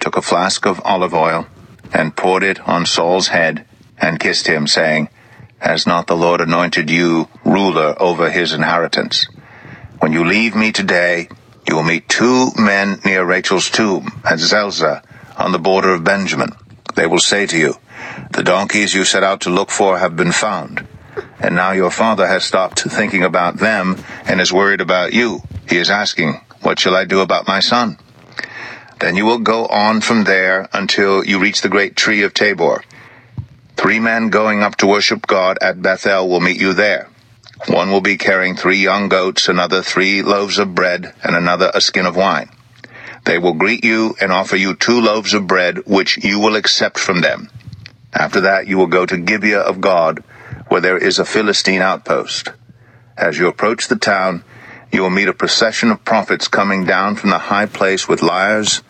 took 0.00 0.16
a 0.16 0.22
flask 0.22 0.66
of 0.66 0.80
olive 0.84 1.14
oil 1.14 1.46
and 1.92 2.16
poured 2.16 2.42
it 2.42 2.58
on 2.66 2.86
Saul's 2.86 3.28
head 3.28 3.66
and 3.98 4.18
kissed 4.18 4.46
him, 4.46 4.66
saying, 4.66 5.08
Has 5.58 5.86
not 5.86 6.06
the 6.06 6.16
Lord 6.16 6.40
anointed 6.40 6.90
you 6.90 7.28
ruler 7.44 7.94
over 8.00 8.30
his 8.30 8.52
inheritance? 8.52 9.28
When 10.00 10.12
you 10.12 10.24
leave 10.24 10.56
me 10.56 10.72
today, 10.72 11.28
you 11.70 11.76
will 11.76 11.84
meet 11.84 12.08
two 12.08 12.50
men 12.58 12.98
near 13.04 13.24
Rachel's 13.24 13.70
tomb 13.70 14.20
at 14.28 14.40
Zelzah 14.40 15.04
on 15.38 15.52
the 15.52 15.58
border 15.60 15.94
of 15.94 16.02
Benjamin. 16.02 16.50
They 16.96 17.06
will 17.06 17.20
say 17.20 17.46
to 17.46 17.56
you, 17.56 17.76
The 18.32 18.42
donkeys 18.42 18.92
you 18.92 19.04
set 19.04 19.22
out 19.22 19.42
to 19.42 19.50
look 19.50 19.70
for 19.70 19.96
have 19.96 20.16
been 20.16 20.32
found. 20.32 20.84
And 21.38 21.54
now 21.54 21.70
your 21.70 21.92
father 21.92 22.26
has 22.26 22.42
stopped 22.42 22.80
thinking 22.80 23.22
about 23.22 23.58
them 23.58 24.02
and 24.26 24.40
is 24.40 24.52
worried 24.52 24.80
about 24.80 25.12
you. 25.12 25.42
He 25.68 25.76
is 25.76 25.90
asking, 25.90 26.40
What 26.62 26.80
shall 26.80 26.96
I 26.96 27.04
do 27.04 27.20
about 27.20 27.46
my 27.46 27.60
son? 27.60 27.98
Then 28.98 29.14
you 29.14 29.24
will 29.24 29.38
go 29.38 29.66
on 29.66 30.00
from 30.00 30.24
there 30.24 30.68
until 30.72 31.24
you 31.24 31.38
reach 31.38 31.62
the 31.62 31.68
great 31.68 31.94
tree 31.94 32.24
of 32.24 32.34
Tabor. 32.34 32.82
Three 33.76 34.00
men 34.00 34.30
going 34.30 34.64
up 34.64 34.74
to 34.78 34.88
worship 34.88 35.24
God 35.28 35.56
at 35.62 35.80
Bethel 35.80 36.28
will 36.28 36.40
meet 36.40 36.60
you 36.60 36.72
there. 36.74 37.08
One 37.66 37.90
will 37.90 38.00
be 38.00 38.16
carrying 38.16 38.56
three 38.56 38.78
young 38.78 39.08
goats, 39.08 39.48
another 39.48 39.82
three 39.82 40.22
loaves 40.22 40.58
of 40.58 40.74
bread, 40.74 41.12
and 41.22 41.36
another 41.36 41.70
a 41.74 41.80
skin 41.80 42.06
of 42.06 42.16
wine. 42.16 42.48
They 43.26 43.38
will 43.38 43.52
greet 43.52 43.84
you 43.84 44.16
and 44.20 44.32
offer 44.32 44.56
you 44.56 44.74
two 44.74 45.00
loaves 45.00 45.34
of 45.34 45.46
bread, 45.46 45.86
which 45.86 46.24
you 46.24 46.38
will 46.38 46.56
accept 46.56 46.98
from 46.98 47.20
them. 47.20 47.50
After 48.14 48.40
that, 48.42 48.66
you 48.66 48.78
will 48.78 48.86
go 48.86 49.04
to 49.04 49.16
Gibeah 49.18 49.60
of 49.60 49.80
God, 49.80 50.24
where 50.68 50.80
there 50.80 50.96
is 50.96 51.18
a 51.18 51.24
Philistine 51.24 51.82
outpost. 51.82 52.50
As 53.16 53.38
you 53.38 53.46
approach 53.46 53.88
the 53.88 53.96
town, 53.96 54.42
you 54.90 55.02
will 55.02 55.10
meet 55.10 55.28
a 55.28 55.34
procession 55.34 55.90
of 55.90 56.04
prophets 56.04 56.48
coming 56.48 56.84
down 56.86 57.16
from 57.16 57.30
the 57.30 57.38
high 57.38 57.66
place 57.66 58.08
with 58.08 58.22
lyres, 58.22 58.82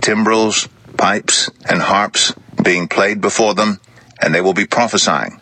timbrels, 0.00 0.68
pipes, 0.96 1.48
and 1.68 1.80
harps 1.80 2.34
being 2.62 2.88
played 2.88 3.20
before 3.20 3.54
them, 3.54 3.80
and 4.20 4.34
they 4.34 4.40
will 4.40 4.52
be 4.52 4.66
prophesying. 4.66 5.40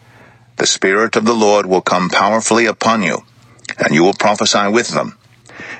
The 0.58 0.66
Spirit 0.66 1.14
of 1.14 1.24
the 1.24 1.34
Lord 1.34 1.66
will 1.66 1.80
come 1.80 2.10
powerfully 2.10 2.66
upon 2.66 3.04
you, 3.04 3.22
and 3.78 3.94
you 3.94 4.02
will 4.02 4.12
prophesy 4.12 4.66
with 4.66 4.88
them, 4.88 5.16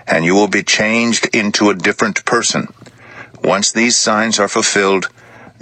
and 0.07 0.25
you 0.25 0.37
will 0.37 0.47
be 0.47 0.63
changed 0.63 1.29
into 1.35 1.69
a 1.69 1.75
different 1.75 2.25
person. 2.25 2.73
Once 3.43 3.73
these 3.73 3.97
signs 3.97 4.39
are 4.39 4.47
fulfilled, 4.47 5.09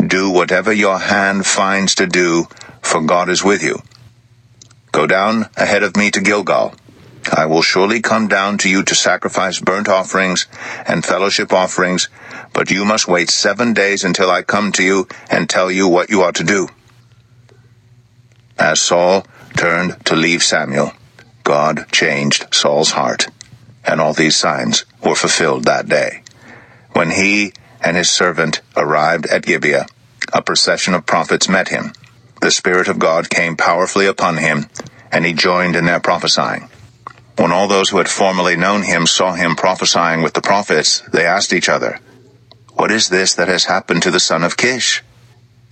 do 0.07 0.31
whatever 0.31 0.71
your 0.71 0.99
hand 0.99 1.47
finds 1.47 1.95
to 1.95 2.07
do, 2.07 2.47
for 2.83 3.01
God 3.01 3.31
is 3.31 3.43
with 3.43 3.63
you. 3.63 3.81
Go 4.93 5.07
down 5.07 5.47
ahead 5.57 5.83
of 5.83 5.97
me 5.97 6.11
to 6.11 6.21
Gilgal. 6.21 6.75
I 7.35 7.47
will 7.47 7.63
surely 7.63 8.03
come 8.03 8.29
down 8.29 8.59
to 8.59 8.69
you 8.69 8.83
to 8.83 8.95
sacrifice 8.95 9.61
burnt 9.61 9.89
offerings 9.89 10.47
and 10.87 11.05
fellowship 11.05 11.55
offerings, 11.55 12.09
but 12.53 12.71
you 12.71 12.85
must 12.85 13.09
wait 13.09 13.31
seven 13.31 13.73
days 13.73 14.05
until 14.05 14.31
I 14.31 14.43
come 14.43 14.73
to 14.73 14.85
you 14.85 15.09
and 15.31 15.49
tell 15.49 15.71
you 15.71 15.89
what 15.89 16.11
you 16.11 16.21
are 16.21 16.33
to 16.33 16.45
do. 16.45 16.69
As 18.59 18.81
Saul 18.81 19.27
turned 19.57 20.05
to 20.07 20.17
leave 20.17 20.43
Samuel, 20.43 20.93
God 21.45 21.87
changed 21.93 22.55
Saul's 22.55 22.93
heart, 22.93 23.29
and 23.85 24.01
all 24.01 24.15
these 24.15 24.37
signs 24.37 24.85
were 25.05 25.15
fulfilled 25.15 25.65
that 25.65 25.89
day. 25.89 26.23
When 26.93 27.11
he 27.11 27.53
and 27.83 27.97
his 27.97 28.11
servant 28.11 28.63
arrived 28.77 29.27
at 29.27 29.45
Gibeah, 29.45 29.87
a 30.33 30.43
procession 30.43 30.95
of 30.95 31.07
prophets 31.07 31.49
met 31.49 31.69
him. 31.69 31.93
The 32.41 32.51
Spirit 32.51 32.89
of 32.89 32.99
God 32.99 33.31
came 33.31 33.57
powerfully 33.57 34.07
upon 34.07 34.39
him, 34.39 34.67
and 35.13 35.25
he 35.25 35.33
joined 35.33 35.77
in 35.77 35.85
their 35.85 36.01
prophesying. 36.01 36.69
When 37.37 37.53
all 37.53 37.69
those 37.69 37.91
who 37.91 37.99
had 37.99 38.09
formerly 38.09 38.57
known 38.57 38.83
him 38.83 39.07
saw 39.07 39.35
him 39.35 39.57
prophesying 39.57 40.23
with 40.23 40.33
the 40.33 40.41
prophets, 40.41 41.03
they 41.13 41.27
asked 41.27 41.53
each 41.53 41.69
other, 41.69 42.01
What 42.73 42.91
is 42.91 43.09
this 43.09 43.35
that 43.35 43.49
has 43.49 43.65
happened 43.65 44.03
to 44.03 44.11
the 44.11 44.21
son 44.21 44.43
of 44.43 44.57
Kish? 44.57 45.03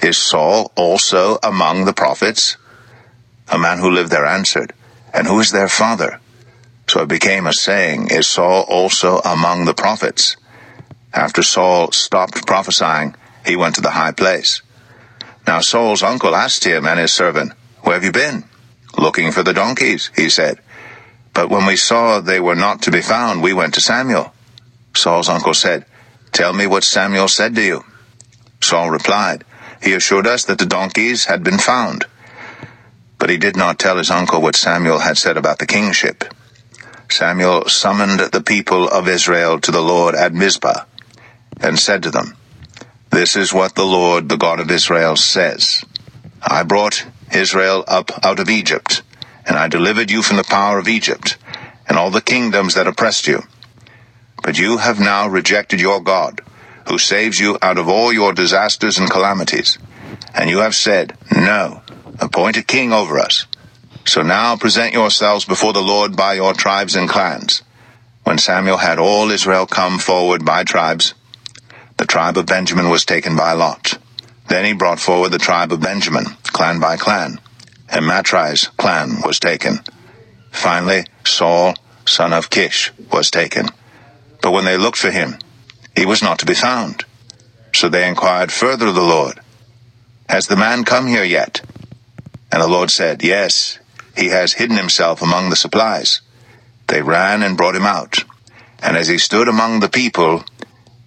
Is 0.01 0.19
Saul 0.19 0.71
also 0.77 1.39
among 1.43 1.85
the 1.85 1.95
prophets? 1.95 2.59
A 3.49 3.59
man 3.59 3.79
who 3.79 3.91
lived 3.91 4.11
there 4.11 4.27
answered, 4.27 4.73
And 5.13 5.27
who 5.27 5.41
is 5.41 5.51
their 5.51 5.69
father? 5.69 6.21
So 6.89 7.03
it 7.03 7.09
became 7.09 7.47
a 7.47 7.53
saying, 7.53 8.09
Is 8.11 8.27
Saul 8.27 8.63
also 8.69 9.19
among 9.19 9.65
the 9.65 9.75
prophets? 9.75 10.37
After 11.13 11.43
Saul 11.43 11.93
stopped 11.93 12.47
prophesying, 12.47 13.15
he 13.47 13.57
went 13.57 13.77
to 13.77 13.81
the 13.81 13.91
high 13.91 14.13
place. 14.13 14.63
Now 15.47 15.61
Saul's 15.61 16.03
uncle 16.03 16.35
asked 16.35 16.65
him 16.65 16.87
and 16.87 16.99
his 16.99 17.13
servant, 17.13 17.53
Where 17.83 17.95
have 17.95 18.05
you 18.05 18.13
been? 18.13 18.45
Looking 18.97 19.33
for 19.33 19.43
the 19.43 19.53
donkeys, 19.53 20.11
he 20.17 20.29
said. 20.29 20.59
But 21.35 21.51
when 21.51 21.67
we 21.67 21.77
saw 21.77 22.21
they 22.21 22.41
were 22.41 22.55
not 22.55 22.83
to 22.83 22.91
be 22.91 23.03
found, 23.03 23.43
we 23.43 23.53
went 23.53 23.75
to 23.75 23.81
Samuel. 23.81 24.33
Saul's 24.95 25.29
uncle 25.29 25.55
said, 25.55 25.85
Tell 26.33 26.53
me 26.53 26.67
what 26.67 26.85
Samuel 26.85 27.29
said 27.29 27.55
to 27.57 27.63
you. 27.63 27.85
Saul 28.61 28.91
replied, 28.91 29.45
He 29.83 29.93
assured 29.93 30.27
us 30.27 30.45
that 30.45 30.59
the 30.59 30.67
donkeys 30.67 31.27
had 31.27 31.43
been 31.45 31.59
found. 31.59 32.07
But 33.19 33.31
he 33.31 33.37
did 33.37 33.57
not 33.57 33.79
tell 33.79 33.97
his 33.97 34.11
uncle 34.11 34.41
what 34.41 34.57
Samuel 34.57 35.01
had 35.01 35.19
said 35.19 35.37
about 35.37 35.59
the 35.59 35.67
kingship. 35.67 36.25
Samuel 37.11 37.69
summoned 37.69 38.21
the 38.21 38.43
people 38.43 38.89
of 38.89 39.09
Israel 39.09 39.61
to 39.61 39.71
the 39.71 39.83
Lord 39.83 40.15
at 40.15 40.35
Mizpah, 40.35 40.85
and 41.61 41.79
said 41.79 42.03
to 42.03 42.11
them, 42.11 42.37
This 43.11 43.37
is 43.37 43.53
what 43.55 43.75
the 43.75 43.87
Lord, 43.87 44.29
the 44.29 44.37
God 44.37 44.61
of 44.61 44.71
Israel, 44.71 45.17
says. 45.17 45.85
I 46.43 46.63
brought 46.65 47.07
Israel 47.33 47.85
up 47.87 48.11
out 48.25 48.41
of 48.41 48.51
Egypt, 48.51 49.03
and 49.47 49.57
I 49.57 49.69
delivered 49.69 50.11
you 50.11 50.23
from 50.23 50.37
the 50.37 50.45
power 50.45 50.79
of 50.79 50.89
Egypt, 50.89 51.37
and 51.89 51.97
all 51.97 52.11
the 52.11 52.21
kingdoms 52.21 52.75
that 52.75 52.87
oppressed 52.87 53.27
you. 53.27 53.43
But 54.43 54.59
you 54.59 54.79
have 54.79 55.01
now 55.01 55.29
rejected 55.29 55.81
your 55.81 56.01
God, 56.03 56.43
who 56.89 56.99
saves 56.99 57.41
you 57.41 57.59
out 57.63 57.79
of 57.79 57.89
all 57.89 58.13
your 58.13 58.33
disasters 58.33 58.99
and 58.99 59.11
calamities. 59.11 59.79
And 60.35 60.51
you 60.51 60.59
have 60.59 60.75
said, 60.75 61.17
No, 61.35 61.84
appoint 62.21 62.57
a 62.57 62.63
king 62.63 62.93
over 62.93 63.19
us. 63.19 63.47
So 64.07 64.23
now 64.23 64.57
present 64.57 64.93
yourselves 64.93 65.45
before 65.45 65.73
the 65.73 65.83
Lord 65.83 66.17
by 66.17 66.35
your 66.35 66.53
tribes 66.53 66.95
and 66.95 67.09
clans. 67.09 67.63
When 68.25 68.39
Samuel 68.39 68.79
had 68.79 68.99
all 68.99 69.31
Israel 69.31 69.67
come 69.67 69.99
forward 69.99 70.45
by 70.45 70.65
tribes, 70.65 71.15
the 71.97 72.07
tribe 72.07 72.37
of 72.37 72.47
Benjamin 72.47 72.91
was 72.91 73.05
taken 73.05 73.37
by 73.37 73.53
Lot. 73.53 73.99
Then 74.49 74.65
he 74.65 74.73
brought 74.73 75.01
forward 75.01 75.31
the 75.31 75.39
tribe 75.39 75.73
of 75.73 75.81
Benjamin, 75.81 76.25
clan 76.45 76.81
by 76.81 76.97
clan, 76.97 77.41
and 77.89 78.07
Matri's 78.07 78.69
clan 78.77 79.23
was 79.25 79.39
taken. 79.39 79.81
Finally, 80.51 81.05
Saul, 81.25 81.75
son 82.07 82.33
of 82.33 82.51
Kish, 82.51 82.93
was 83.13 83.31
taken. 83.31 83.69
But 84.43 84.53
when 84.53 84.65
they 84.65 84.77
looked 84.77 84.99
for 84.99 85.11
him, 85.11 85.39
he 85.97 86.05
was 86.05 86.23
not 86.23 86.39
to 86.41 86.47
be 86.47 86.55
found. 86.55 87.05
So 87.75 87.89
they 87.89 88.09
inquired 88.09 88.53
further 88.53 88.87
of 88.87 88.95
the 88.95 89.01
Lord, 89.01 89.41
Has 90.29 90.47
the 90.47 90.57
man 90.57 90.85
come 90.85 91.07
here 91.07 91.25
yet? 91.25 91.61
And 92.55 92.63
the 92.63 92.69
Lord 92.69 92.93
said, 92.93 93.25
Yes, 93.25 93.81
he 94.17 94.29
has 94.29 94.53
hidden 94.53 94.77
himself 94.77 95.23
among 95.23 95.51
the 95.51 95.57
supplies. 95.57 96.21
They 96.87 97.03
ran 97.03 97.43
and 97.43 97.57
brought 97.57 97.75
him 97.75 97.85
out. 97.85 98.23
And 98.81 98.97
as 98.97 99.09
he 99.09 99.19
stood 99.19 99.49
among 99.49 99.81
the 99.81 99.89
people, 99.89 100.45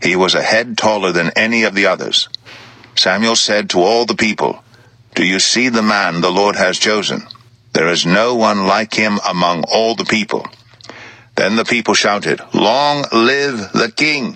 he 0.02 0.18
was 0.18 0.36
a 0.36 0.42
head 0.44 0.78
taller 0.78 1.14
than 1.14 1.32
any 1.38 1.64
of 1.64 1.74
the 1.74 1.86
others. 1.86 2.28
Samuel 2.98 3.38
said 3.38 3.70
to 3.70 3.80
all 3.80 4.06
the 4.06 4.14
people, 4.14 4.62
Do 5.16 5.26
you 5.26 5.40
see 5.40 5.70
the 5.70 5.82
man 5.82 6.20
the 6.20 6.30
Lord 6.30 6.58
has 6.58 6.78
chosen? 6.78 7.26
There 7.72 7.88
is 7.88 8.06
no 8.06 8.36
one 8.36 8.68
like 8.68 8.94
him 8.94 9.18
among 9.26 9.64
all 9.72 9.96
the 9.96 10.04
people. 10.04 10.46
Then 11.38 11.56
the 11.56 11.64
people 11.64 11.94
shouted, 11.94 12.42
Long 12.54 13.06
live 13.14 13.72
the 13.72 13.90
king! 13.96 14.36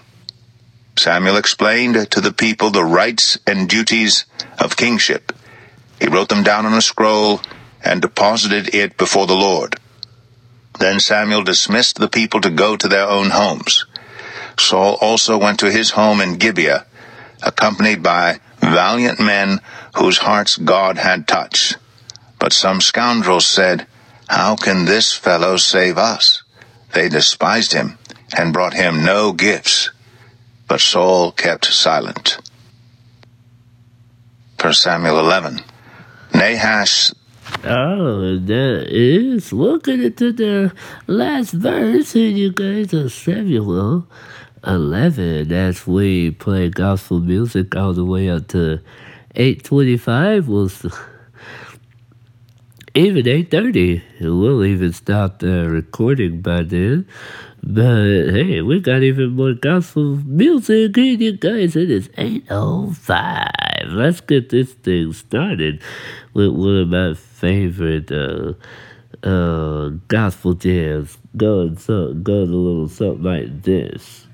Samuel 0.97 1.35
explained 1.35 2.09
to 2.11 2.21
the 2.21 2.31
people 2.31 2.69
the 2.69 2.85
rights 2.85 3.37
and 3.45 3.67
duties 3.67 4.23
of 4.57 4.77
kingship. 4.77 5.33
He 6.01 6.07
wrote 6.07 6.29
them 6.29 6.41
down 6.41 6.65
on 6.65 6.73
a 6.73 6.81
scroll 6.81 7.41
and 7.83 8.01
deposited 8.01 8.73
it 8.73 8.97
before 8.97 9.27
the 9.27 9.35
Lord. 9.35 9.75
Then 10.79 10.99
Samuel 10.99 11.43
dismissed 11.43 11.99
the 11.99 12.09
people 12.09 12.41
to 12.41 12.49
go 12.49 12.75
to 12.75 12.87
their 12.87 13.07
own 13.07 13.29
homes. 13.29 13.85
Saul 14.57 14.97
also 14.99 15.37
went 15.37 15.59
to 15.59 15.71
his 15.71 15.91
home 15.91 16.19
in 16.19 16.37
Gibeah, 16.37 16.87
accompanied 17.43 18.01
by 18.01 18.39
valiant 18.59 19.19
men 19.19 19.59
whose 19.95 20.17
hearts 20.17 20.57
God 20.57 20.97
had 20.97 21.27
touched. 21.27 21.77
But 22.39 22.51
some 22.51 22.81
scoundrels 22.81 23.45
said, 23.45 23.85
How 24.27 24.55
can 24.55 24.85
this 24.85 25.13
fellow 25.13 25.57
save 25.57 25.99
us? 25.99 26.41
They 26.93 27.09
despised 27.09 27.73
him 27.73 27.99
and 28.35 28.53
brought 28.53 28.73
him 28.73 29.05
no 29.05 29.33
gifts. 29.33 29.91
But 30.67 30.81
Saul 30.81 31.31
kept 31.31 31.65
silent. 31.65 32.39
1 34.59 34.73
Samuel 34.73 35.19
11. 35.19 35.61
Nahash. 36.41 37.13
Oh, 37.63 38.39
that 38.39 38.87
is 38.89 39.53
looking 39.53 40.01
into 40.01 40.33
the 40.33 40.73
last 41.05 41.51
verse, 41.51 42.15
and 42.15 42.35
you 42.35 42.51
guys 42.51 42.95
are 42.95 43.09
Samuel 43.09 44.07
11 44.65 45.51
as 45.51 45.85
we 45.85 46.31
play 46.31 46.69
gospel 46.69 47.19
music 47.19 47.75
all 47.75 47.93
the 47.93 48.03
way 48.03 48.27
up 48.27 48.47
to 48.47 48.79
825 49.35 50.47
was 50.47 50.83
even 52.95 53.27
830 53.27 54.03
we'll 54.21 54.65
even 54.65 54.93
stop 54.93 55.39
the 55.39 55.69
recording 55.69 56.41
by 56.41 56.61
then 56.63 57.07
but 57.63 58.31
hey 58.31 58.61
we 58.61 58.79
got 58.79 59.03
even 59.03 59.31
more 59.31 59.53
gospel 59.53 60.15
music 60.25 60.97
in 60.97 61.21
you 61.21 61.31
guys 61.31 61.75
it 61.75 61.91
is 61.91 62.09
805 62.17 63.47
let's 63.89 64.21
get 64.21 64.49
this 64.49 64.73
thing 64.73 65.13
started 65.13 65.81
with 66.33 66.49
one 66.49 66.77
of 66.77 66.87
my 66.89 67.13
favorite 67.13 68.11
uh 68.11 68.53
uh 69.23 69.89
gospel 70.07 70.53
jams. 70.53 71.17
Going 71.37 71.77
so 71.77 72.13
going 72.13 72.49
a 72.49 72.55
little 72.55 72.89
something 72.89 73.23
like 73.23 73.61
this 73.61 74.27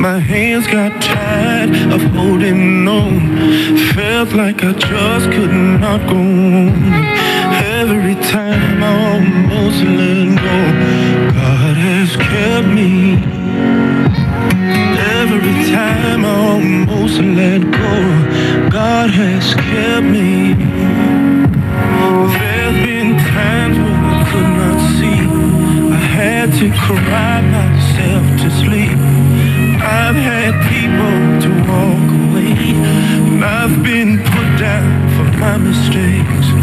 My 0.00 0.18
hands 0.18 0.66
got 0.66 1.02
tired 1.02 1.92
of 1.92 2.00
holding 2.14 2.88
on. 2.88 3.36
Felt 3.92 4.32
like 4.32 4.64
I 4.64 4.72
just 4.72 5.30
could 5.30 5.52
not 5.52 6.00
go 6.08 6.16
on. 6.16 6.72
Every 7.80 8.14
time 8.14 8.82
I 8.82 8.92
almost 9.12 9.82
let 9.84 10.28
go, 10.40 10.60
God 11.34 11.76
has 11.76 12.16
kept 12.16 12.68
me. 12.68 13.12
Every 15.20 15.58
time 15.70 16.24
I 16.24 16.34
almost 16.48 17.20
let 17.20 17.60
go, 17.60 18.70
God 18.70 19.10
has 19.10 19.52
kept 19.52 20.06
me. 20.06 20.54
There's 22.38 22.86
been 22.86 23.18
times 23.18 23.76
when 23.76 24.00
I 24.16 24.24
could 24.30 24.52
not 24.60 24.78
see. 24.96 25.20
I 25.92 26.00
had 26.16 26.52
to 26.54 26.70
cry 26.70 27.49
I've 30.10 30.16
had 30.16 30.54
people 30.66 31.40
to 31.42 31.50
walk 31.70 32.08
away, 32.18 32.74
and 33.30 33.44
I've 33.44 33.80
been 33.84 34.18
put 34.18 34.58
down 34.58 35.08
for 35.10 35.38
my 35.38 35.56
mistakes. 35.56 36.59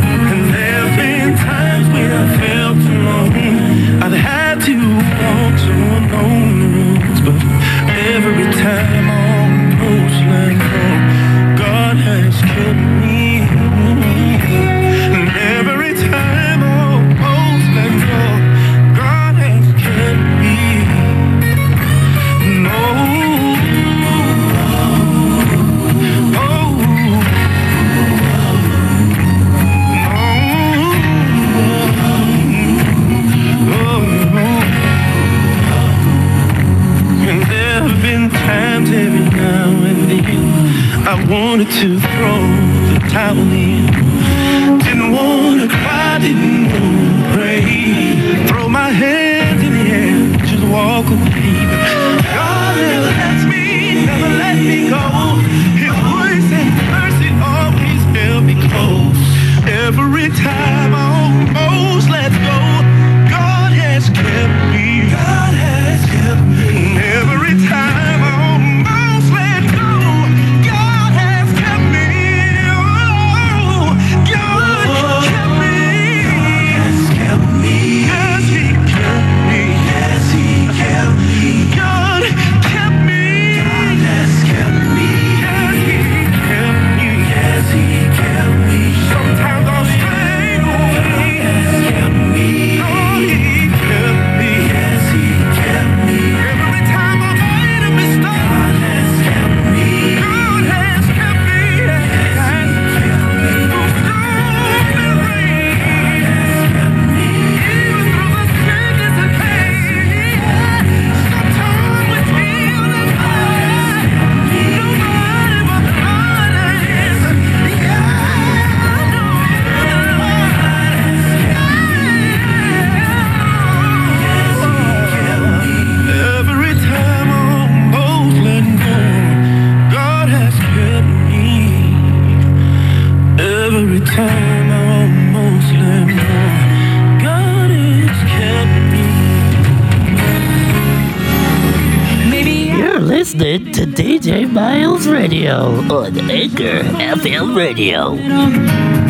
on 145.92 146.30
Anchor 146.30 146.82
FM 146.82 147.56
Radio. 147.56 149.07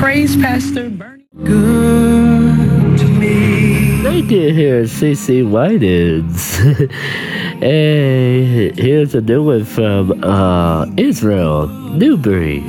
Praise 0.00 0.34
Pastor 0.34 0.88
Bernie. 0.88 1.26
Good 1.44 2.98
to 3.00 3.04
me. 3.04 4.02
Thank 4.02 4.30
you 4.30 4.50
here, 4.50 4.84
CeCe 4.84 5.44
Winans. 5.44 6.58
and 7.62 8.78
here's 8.78 9.14
a 9.14 9.20
new 9.20 9.44
one 9.44 9.66
from 9.66 10.24
uh, 10.24 10.86
Israel 10.96 11.66
Newberry. 11.68 12.60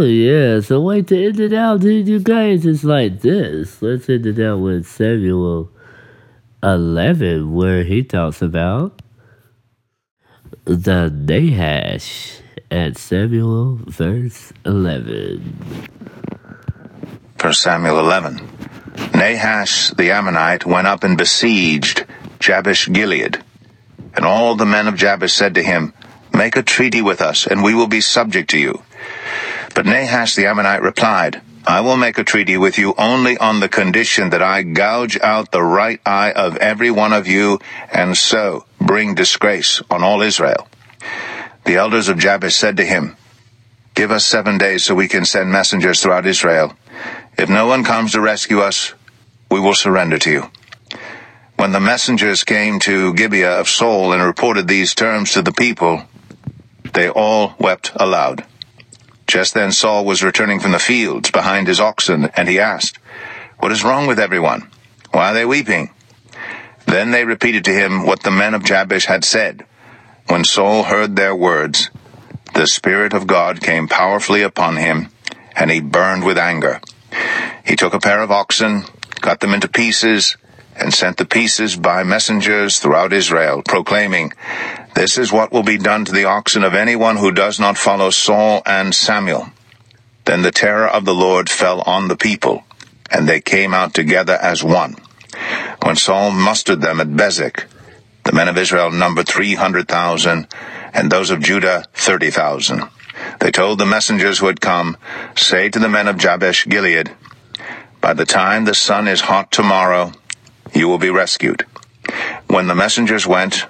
Oh 0.00 0.04
yeah, 0.04 0.60
so 0.60 0.80
wait 0.80 1.08
to 1.08 1.26
end 1.26 1.38
it 1.40 1.52
out, 1.52 1.82
dude, 1.82 2.08
you 2.08 2.20
guys, 2.20 2.64
it's 2.64 2.84
like 2.84 3.20
this. 3.20 3.82
Let's 3.82 4.08
end 4.08 4.24
it 4.24 4.40
out 4.40 4.56
with 4.56 4.86
Samuel 4.86 5.70
11, 6.62 7.52
where 7.52 7.84
he 7.84 8.02
talks 8.02 8.40
about 8.40 9.02
the 10.64 11.10
Nahash 11.10 12.40
at 12.70 12.96
Samuel 12.96 13.78
verse 13.88 14.54
11. 14.64 15.88
First 17.36 17.60
Samuel 17.60 17.98
11, 17.98 18.36
Nahash 19.12 19.90
the 19.90 20.12
Ammonite 20.12 20.64
went 20.64 20.86
up 20.86 21.04
and 21.04 21.18
besieged 21.18 22.06
Jabesh 22.38 22.90
Gilead. 22.90 23.44
And 24.14 24.24
all 24.24 24.54
the 24.54 24.64
men 24.64 24.88
of 24.88 24.94
Jabesh 24.94 25.34
said 25.34 25.56
to 25.56 25.62
him, 25.62 25.92
Make 26.32 26.56
a 26.56 26.62
treaty 26.62 27.02
with 27.02 27.20
us, 27.20 27.46
and 27.46 27.62
we 27.62 27.74
will 27.74 27.86
be 27.86 28.00
subject 28.00 28.48
to 28.50 28.58
you. 28.58 28.82
But 29.74 29.86
Nahash 29.86 30.34
the 30.34 30.46
Ammonite 30.46 30.82
replied, 30.82 31.40
I 31.66 31.80
will 31.82 31.96
make 31.96 32.18
a 32.18 32.24
treaty 32.24 32.56
with 32.56 32.78
you 32.78 32.94
only 32.96 33.36
on 33.36 33.60
the 33.60 33.68
condition 33.68 34.30
that 34.30 34.42
I 34.42 34.62
gouge 34.62 35.18
out 35.20 35.52
the 35.52 35.62
right 35.62 36.00
eye 36.06 36.32
of 36.32 36.56
every 36.56 36.90
one 36.90 37.12
of 37.12 37.26
you, 37.26 37.60
and 37.92 38.16
so 38.16 38.64
bring 38.80 39.14
disgrace 39.14 39.82
on 39.90 40.02
all 40.02 40.22
Israel. 40.22 40.68
The 41.64 41.76
elders 41.76 42.08
of 42.08 42.18
Jabesh 42.18 42.56
said 42.56 42.78
to 42.78 42.84
him, 42.84 43.16
Give 43.94 44.10
us 44.10 44.24
seven 44.24 44.56
days 44.56 44.84
so 44.84 44.94
we 44.94 45.08
can 45.08 45.24
send 45.24 45.52
messengers 45.52 46.02
throughout 46.02 46.26
Israel. 46.26 46.74
If 47.36 47.48
no 47.48 47.66
one 47.66 47.84
comes 47.84 48.12
to 48.12 48.20
rescue 48.20 48.60
us, 48.60 48.94
we 49.50 49.60
will 49.60 49.74
surrender 49.74 50.18
to 50.18 50.30
you. 50.30 50.50
When 51.56 51.72
the 51.72 51.80
messengers 51.80 52.42
came 52.42 52.78
to 52.80 53.12
Gibeah 53.12 53.60
of 53.60 53.68
Saul 53.68 54.14
and 54.14 54.22
reported 54.22 54.66
these 54.66 54.94
terms 54.94 55.32
to 55.32 55.42
the 55.42 55.52
people, 55.52 56.02
they 56.94 57.10
all 57.10 57.54
wept 57.58 57.92
aloud. 57.96 58.46
Just 59.30 59.54
then 59.54 59.70
Saul 59.70 60.04
was 60.04 60.24
returning 60.24 60.58
from 60.58 60.72
the 60.72 60.80
fields 60.80 61.30
behind 61.30 61.68
his 61.68 61.78
oxen, 61.78 62.24
and 62.34 62.48
he 62.48 62.58
asked, 62.58 62.98
What 63.60 63.70
is 63.70 63.84
wrong 63.84 64.08
with 64.08 64.18
everyone? 64.18 64.68
Why 65.12 65.30
are 65.30 65.34
they 65.34 65.44
weeping? 65.44 65.90
Then 66.86 67.12
they 67.12 67.24
repeated 67.24 67.64
to 67.66 67.72
him 67.72 68.04
what 68.04 68.24
the 68.24 68.32
men 68.32 68.54
of 68.54 68.64
Jabesh 68.64 69.06
had 69.06 69.24
said. 69.24 69.64
When 70.26 70.42
Saul 70.42 70.82
heard 70.82 71.14
their 71.14 71.32
words, 71.32 71.90
the 72.54 72.66
Spirit 72.66 73.12
of 73.12 73.28
God 73.28 73.60
came 73.60 73.86
powerfully 73.86 74.42
upon 74.42 74.74
him, 74.74 75.10
and 75.54 75.70
he 75.70 75.80
burned 75.80 76.24
with 76.24 76.36
anger. 76.36 76.80
He 77.64 77.76
took 77.76 77.94
a 77.94 78.00
pair 78.00 78.22
of 78.22 78.32
oxen, 78.32 78.82
cut 79.20 79.38
them 79.38 79.54
into 79.54 79.68
pieces, 79.68 80.36
and 80.74 80.92
sent 80.92 81.18
the 81.18 81.24
pieces 81.24 81.76
by 81.76 82.02
messengers 82.02 82.80
throughout 82.80 83.12
Israel, 83.12 83.62
proclaiming, 83.62 84.32
This 84.94 85.18
is 85.18 85.32
what 85.32 85.52
will 85.52 85.62
be 85.62 85.78
done 85.78 86.04
to 86.04 86.12
the 86.12 86.24
oxen 86.24 86.64
of 86.64 86.74
anyone 86.74 87.16
who 87.16 87.32
does 87.32 87.58
not 87.58 87.78
follow 87.78 88.10
Saul 88.10 88.62
and 88.66 88.94
Samuel. 88.94 89.50
Then 90.24 90.42
the 90.42 90.50
terror 90.50 90.86
of 90.86 91.04
the 91.04 91.14
Lord 91.14 91.48
fell 91.48 91.80
on 91.82 92.08
the 92.08 92.16
people, 92.16 92.64
and 93.10 93.28
they 93.28 93.40
came 93.40 93.72
out 93.72 93.94
together 93.94 94.38
as 94.40 94.62
one. 94.62 94.96
When 95.82 95.96
Saul 95.96 96.30
mustered 96.30 96.80
them 96.80 97.00
at 97.00 97.08
Bezek, 97.08 97.64
the 98.24 98.32
men 98.32 98.48
of 98.48 98.58
Israel 98.58 98.90
numbered 98.90 99.28
three 99.28 99.54
hundred 99.54 99.88
thousand, 99.88 100.48
and 100.92 101.10
those 101.10 101.30
of 101.30 101.40
Judah 101.40 101.86
thirty 101.94 102.30
thousand. 102.30 102.88
They 103.40 103.50
told 103.50 103.78
the 103.78 103.86
messengers 103.86 104.38
who 104.38 104.46
had 104.46 104.60
come, 104.60 104.96
Say 105.36 105.68
to 105.70 105.78
the 105.78 105.88
men 105.88 106.08
of 106.08 106.18
Jabesh 106.18 106.66
Gilead, 106.66 107.10
By 108.00 108.14
the 108.14 108.26
time 108.26 108.64
the 108.64 108.74
sun 108.74 109.08
is 109.08 109.22
hot 109.22 109.50
tomorrow, 109.50 110.12
you 110.74 110.88
will 110.88 110.98
be 110.98 111.10
rescued. 111.10 111.64
When 112.48 112.66
the 112.66 112.74
messengers 112.74 113.26
went 113.26 113.66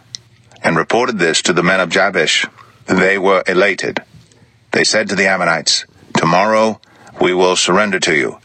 and 0.62 0.76
reported 0.76 1.18
this 1.18 1.42
to 1.42 1.52
the 1.52 1.62
men 1.62 1.80
of 1.80 1.90
Jabesh, 1.90 2.46
they 2.86 3.18
were 3.18 3.42
elated. 3.46 4.02
They 4.72 4.84
said 4.84 5.08
to 5.08 5.14
the 5.14 5.26
Ammonites, 5.26 5.84
Tomorrow 6.16 6.80
we 7.20 7.34
will 7.34 7.56
surrender 7.56 8.00
to 8.00 8.14
you, 8.14 8.38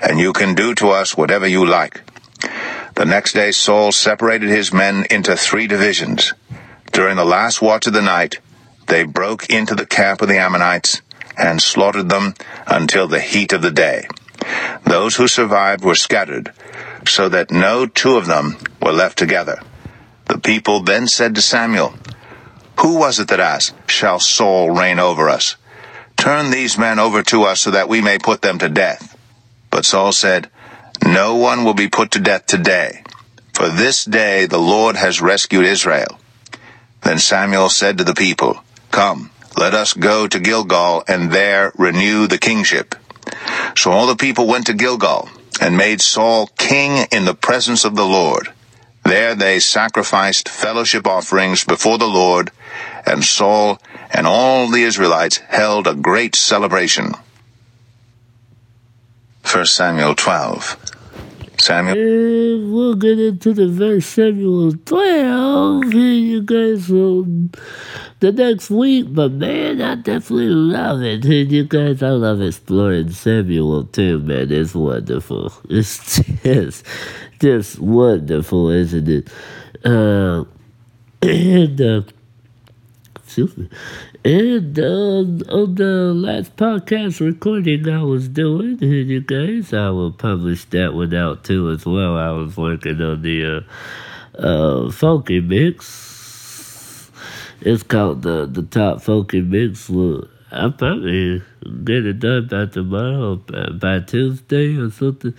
and 0.00 0.18
you 0.18 0.32
can 0.32 0.54
do 0.54 0.74
to 0.76 0.90
us 0.90 1.16
whatever 1.16 1.46
you 1.46 1.64
like. 1.64 2.02
The 2.94 3.04
next 3.04 3.32
day 3.32 3.52
Saul 3.52 3.92
separated 3.92 4.48
his 4.48 4.72
men 4.72 5.06
into 5.10 5.36
three 5.36 5.66
divisions. 5.66 6.34
During 6.92 7.16
the 7.16 7.24
last 7.24 7.62
watch 7.62 7.86
of 7.86 7.92
the 7.92 8.02
night, 8.02 8.38
they 8.86 9.04
broke 9.04 9.50
into 9.50 9.74
the 9.74 9.86
camp 9.86 10.22
of 10.22 10.28
the 10.28 10.38
Ammonites 10.38 11.02
and 11.36 11.62
slaughtered 11.62 12.08
them 12.08 12.34
until 12.66 13.06
the 13.06 13.20
heat 13.20 13.52
of 13.52 13.62
the 13.62 13.70
day. 13.70 14.08
Those 14.84 15.16
who 15.16 15.28
survived 15.28 15.84
were 15.84 15.94
scattered, 15.94 16.52
so 17.06 17.28
that 17.28 17.50
no 17.50 17.86
two 17.86 18.16
of 18.16 18.26
them 18.26 18.56
were 18.82 18.92
left 18.92 19.18
together. 19.18 19.60
The 20.38 20.42
people 20.42 20.78
then 20.78 21.08
said 21.08 21.34
to 21.34 21.42
Samuel, 21.42 21.94
Who 22.78 22.96
was 22.96 23.18
it 23.18 23.26
that 23.26 23.40
asked, 23.40 23.74
Shall 23.90 24.20
Saul 24.20 24.70
reign 24.70 25.00
over 25.00 25.28
us? 25.28 25.56
Turn 26.16 26.52
these 26.52 26.78
men 26.78 27.00
over 27.00 27.24
to 27.24 27.42
us 27.42 27.62
so 27.62 27.72
that 27.72 27.88
we 27.88 28.00
may 28.00 28.18
put 28.18 28.40
them 28.40 28.60
to 28.60 28.68
death. 28.68 29.18
But 29.72 29.84
Saul 29.84 30.12
said, 30.12 30.48
No 31.04 31.34
one 31.34 31.64
will 31.64 31.74
be 31.74 31.88
put 31.88 32.12
to 32.12 32.20
death 32.20 32.46
today, 32.46 33.02
for 33.52 33.68
this 33.68 34.04
day 34.04 34.46
the 34.46 34.60
Lord 34.60 34.94
has 34.94 35.20
rescued 35.20 35.66
Israel. 35.66 36.20
Then 37.02 37.18
Samuel 37.18 37.68
said 37.68 37.98
to 37.98 38.04
the 38.04 38.14
people, 38.14 38.62
Come, 38.92 39.32
let 39.56 39.74
us 39.74 39.92
go 39.92 40.28
to 40.28 40.38
Gilgal 40.38 41.02
and 41.08 41.32
there 41.32 41.72
renew 41.76 42.28
the 42.28 42.38
kingship. 42.38 42.94
So 43.76 43.90
all 43.90 44.06
the 44.06 44.14
people 44.14 44.46
went 44.46 44.66
to 44.66 44.72
Gilgal 44.72 45.30
and 45.60 45.76
made 45.76 46.00
Saul 46.00 46.46
king 46.56 47.08
in 47.10 47.24
the 47.24 47.34
presence 47.34 47.84
of 47.84 47.96
the 47.96 48.06
Lord. 48.06 48.52
There 49.08 49.34
they 49.34 49.58
sacrificed 49.58 50.50
fellowship 50.50 51.06
offerings 51.06 51.64
before 51.64 51.96
the 51.96 52.06
Lord, 52.06 52.50
and 53.06 53.24
Saul 53.24 53.80
and 54.10 54.26
all 54.26 54.68
the 54.68 54.82
Israelites 54.82 55.38
held 55.38 55.86
a 55.86 55.94
great 55.94 56.34
celebration. 56.34 57.14
1 59.50 59.64
Samuel 59.64 60.14
12. 60.14 60.87
Samuel. 61.60 61.96
And 61.96 62.72
we'll 62.72 62.94
get 62.94 63.18
into 63.18 63.52
the 63.52 63.68
verse 63.68 64.06
Samuel 64.06 64.72
12 64.72 65.92
here, 65.92 66.00
you 66.00 66.42
guys, 66.42 66.86
the 66.86 68.32
next 68.32 68.70
week. 68.70 69.06
But 69.10 69.32
man, 69.32 69.82
I 69.82 69.96
definitely 69.96 70.48
love 70.48 71.02
it. 71.02 71.24
And 71.24 71.52
you 71.52 71.64
guys, 71.64 72.02
I 72.02 72.10
love 72.10 72.40
exploring 72.40 73.10
Samuel 73.10 73.84
too, 73.84 74.20
man. 74.20 74.50
It's 74.50 74.74
wonderful. 74.74 75.52
It's 75.68 76.20
just, 76.42 76.84
just 77.40 77.78
wonderful, 77.78 78.70
isn't 78.70 79.08
it? 79.08 79.28
Uh, 79.84 80.44
and, 81.22 81.80
uh, 81.80 82.02
excuse 83.16 83.56
me. 83.56 83.68
And 84.24 84.76
uh, 84.78 85.20
on 85.54 85.76
the 85.76 86.12
last 86.14 86.56
podcast 86.56 87.20
recording 87.20 87.88
I 87.88 88.02
was 88.02 88.28
doing, 88.28 88.78
and 88.82 89.08
you 89.08 89.20
guys, 89.20 89.72
I 89.72 89.90
will 89.90 90.10
publish 90.10 90.64
that 90.66 90.92
one 90.92 91.14
out 91.14 91.44
too 91.44 91.70
as 91.70 91.86
well. 91.86 92.16
I 92.16 92.32
was 92.32 92.56
working 92.56 93.00
on 93.00 93.22
the 93.22 93.64
uh, 94.38 94.40
uh, 94.40 94.90
funky 94.90 95.40
mix. 95.40 97.10
It's 97.60 97.84
called 97.84 98.22
the 98.22 98.46
the 98.46 98.62
top 98.62 99.02
funky 99.02 99.40
mix. 99.40 99.88
Well, 99.88 100.24
I'll 100.50 100.72
probably 100.72 101.40
get 101.84 102.04
it 102.04 102.18
done 102.18 102.48
by 102.48 102.66
tomorrow, 102.66 103.36
by, 103.36 103.70
by 103.70 104.00
Tuesday 104.00 104.76
or 104.76 104.90
something. 104.90 105.34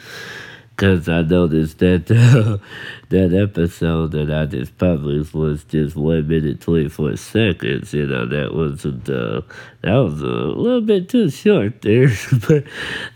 Cause 0.80 1.09
I 1.09 1.23
noticed 1.23 1.80
that 1.80 2.09
uh, 2.09 2.63
that 3.09 3.34
episode 3.34 4.13
that 4.13 4.32
I 4.32 4.45
just 4.45 4.77
published 4.77 5.34
was 5.34 5.65
just 5.65 5.97
one 5.97 6.25
minute 6.25 6.61
twenty 6.61 6.88
four 6.88 7.17
seconds. 7.17 7.93
You 7.93 8.07
know 8.07 8.25
that 8.25 8.55
wasn't 8.55 9.09
uh, 9.09 9.41
that 9.82 9.95
was 9.95 10.21
a 10.21 10.25
little 10.25 10.80
bit 10.80 11.09
too 11.09 11.30
short 11.30 11.82
there, 11.82 12.07
but 12.47 12.63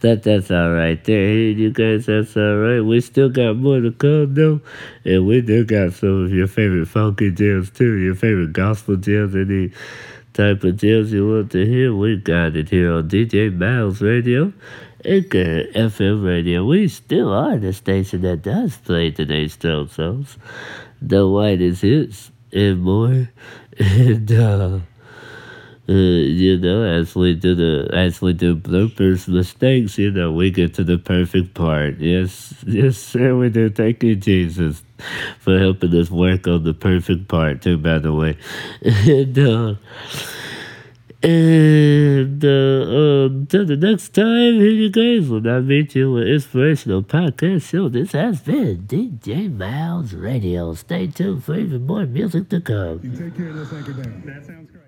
that 0.02 0.24
that's 0.24 0.52
all 0.52 0.72
right 0.72 1.02
there. 1.06 1.26
Hey, 1.26 1.52
you 1.52 1.72
guys, 1.72 2.08
that's 2.08 2.36
all 2.36 2.58
right. 2.58 2.82
We 2.82 3.00
still 3.00 3.30
got 3.30 3.56
more 3.56 3.80
to 3.80 3.94
come 3.94 4.34
though, 4.34 4.60
and 5.06 5.26
we 5.26 5.40
do 5.40 5.64
got 5.64 5.94
some 5.94 6.26
of 6.26 6.34
your 6.34 6.48
favorite 6.48 6.90
funky 6.90 7.32
jams 7.32 7.70
too, 7.70 7.94
your 7.94 8.16
favorite 8.16 8.52
gospel 8.52 8.98
jams, 8.98 9.38
any 9.38 9.72
type 10.34 10.66
of 10.66 10.76
jams 10.76 11.14
you 11.14 11.30
want 11.30 11.52
to 11.52 11.66
hear. 11.66 11.96
We 11.96 12.18
got 12.18 12.58
it 12.58 12.68
here 12.68 12.92
on 12.92 13.08
DJ 13.08 13.56
Myles 13.56 14.02
Radio. 14.02 14.52
Anchor 15.06 15.66
FM 15.76 16.26
radio. 16.26 16.66
We 16.66 16.88
still 16.88 17.32
are 17.34 17.58
the 17.58 17.74
station 17.74 18.22
that 18.22 18.42
does 18.42 18.78
play 18.78 19.12
today's 19.12 19.54
Stone 19.54 19.90
songs. 19.90 20.38
The 21.02 21.28
whitest 21.28 21.82
hits 21.82 22.32
and 22.52 22.82
more. 22.82 23.30
And 23.78 24.32
uh, 24.32 24.80
uh, 25.90 25.94
you 25.94 26.58
know, 26.58 26.84
as 26.84 27.16
we 27.16 27.34
do 27.34 27.56
the 27.56 27.90
as 27.92 28.22
we 28.22 28.34
do 28.34 28.56
bloopers 28.56 29.28
mistakes, 29.28 29.98
you 29.98 30.12
know, 30.12 30.32
we 30.32 30.52
get 30.52 30.74
to 30.76 30.84
the 30.84 30.98
perfect 30.98 31.56
part. 31.56 31.98
Yes, 32.00 32.54
yes, 32.66 32.98
sir, 32.98 33.36
we 33.36 33.50
do. 33.50 33.70
Thank 33.70 34.04
you, 34.04 34.16
Jesus, 34.16 34.84
for 35.40 35.60
helping 35.60 35.94
us 35.96 36.10
work 36.10 36.48
on 36.48 36.64
the 36.64 36.74
perfect 36.74 37.28
part 37.28 37.62
too. 37.62 37.78
By 37.78 38.00
the 38.00 38.14
way, 38.14 38.38
and. 38.82 39.38
Uh, 39.40 39.76
and 41.24 42.44
uh, 42.44 42.48
uh, 42.48 43.26
until 43.28 43.66
the 43.66 43.78
next 43.78 44.10
time, 44.14 44.56
here 44.60 44.72
you 44.72 44.90
guys 44.90 45.30
will 45.30 45.40
not 45.40 45.64
meet 45.64 45.96
you 45.96 46.12
with 46.12 46.28
inspirational 46.28 47.02
podcast 47.02 47.64
show. 47.70 47.88
This 47.88 48.12
has 48.12 48.42
been 48.42 48.86
DJ 48.88 49.50
Myles 49.56 50.14
Radio. 50.14 50.74
Stay 50.74 51.08
tuned 51.08 51.44
for 51.44 51.56
even 51.56 51.86
more 51.86 52.06
music 52.06 52.50
to 52.50 52.60
come. 52.60 53.00
You 53.04 53.12
take 53.12 53.38
care 53.38 53.48
of 53.50 53.56
this 53.56 53.72
anchor 53.74 53.94
down. 53.94 54.24
That 54.26 54.46
sounds 54.46 54.70
great. 54.70 54.83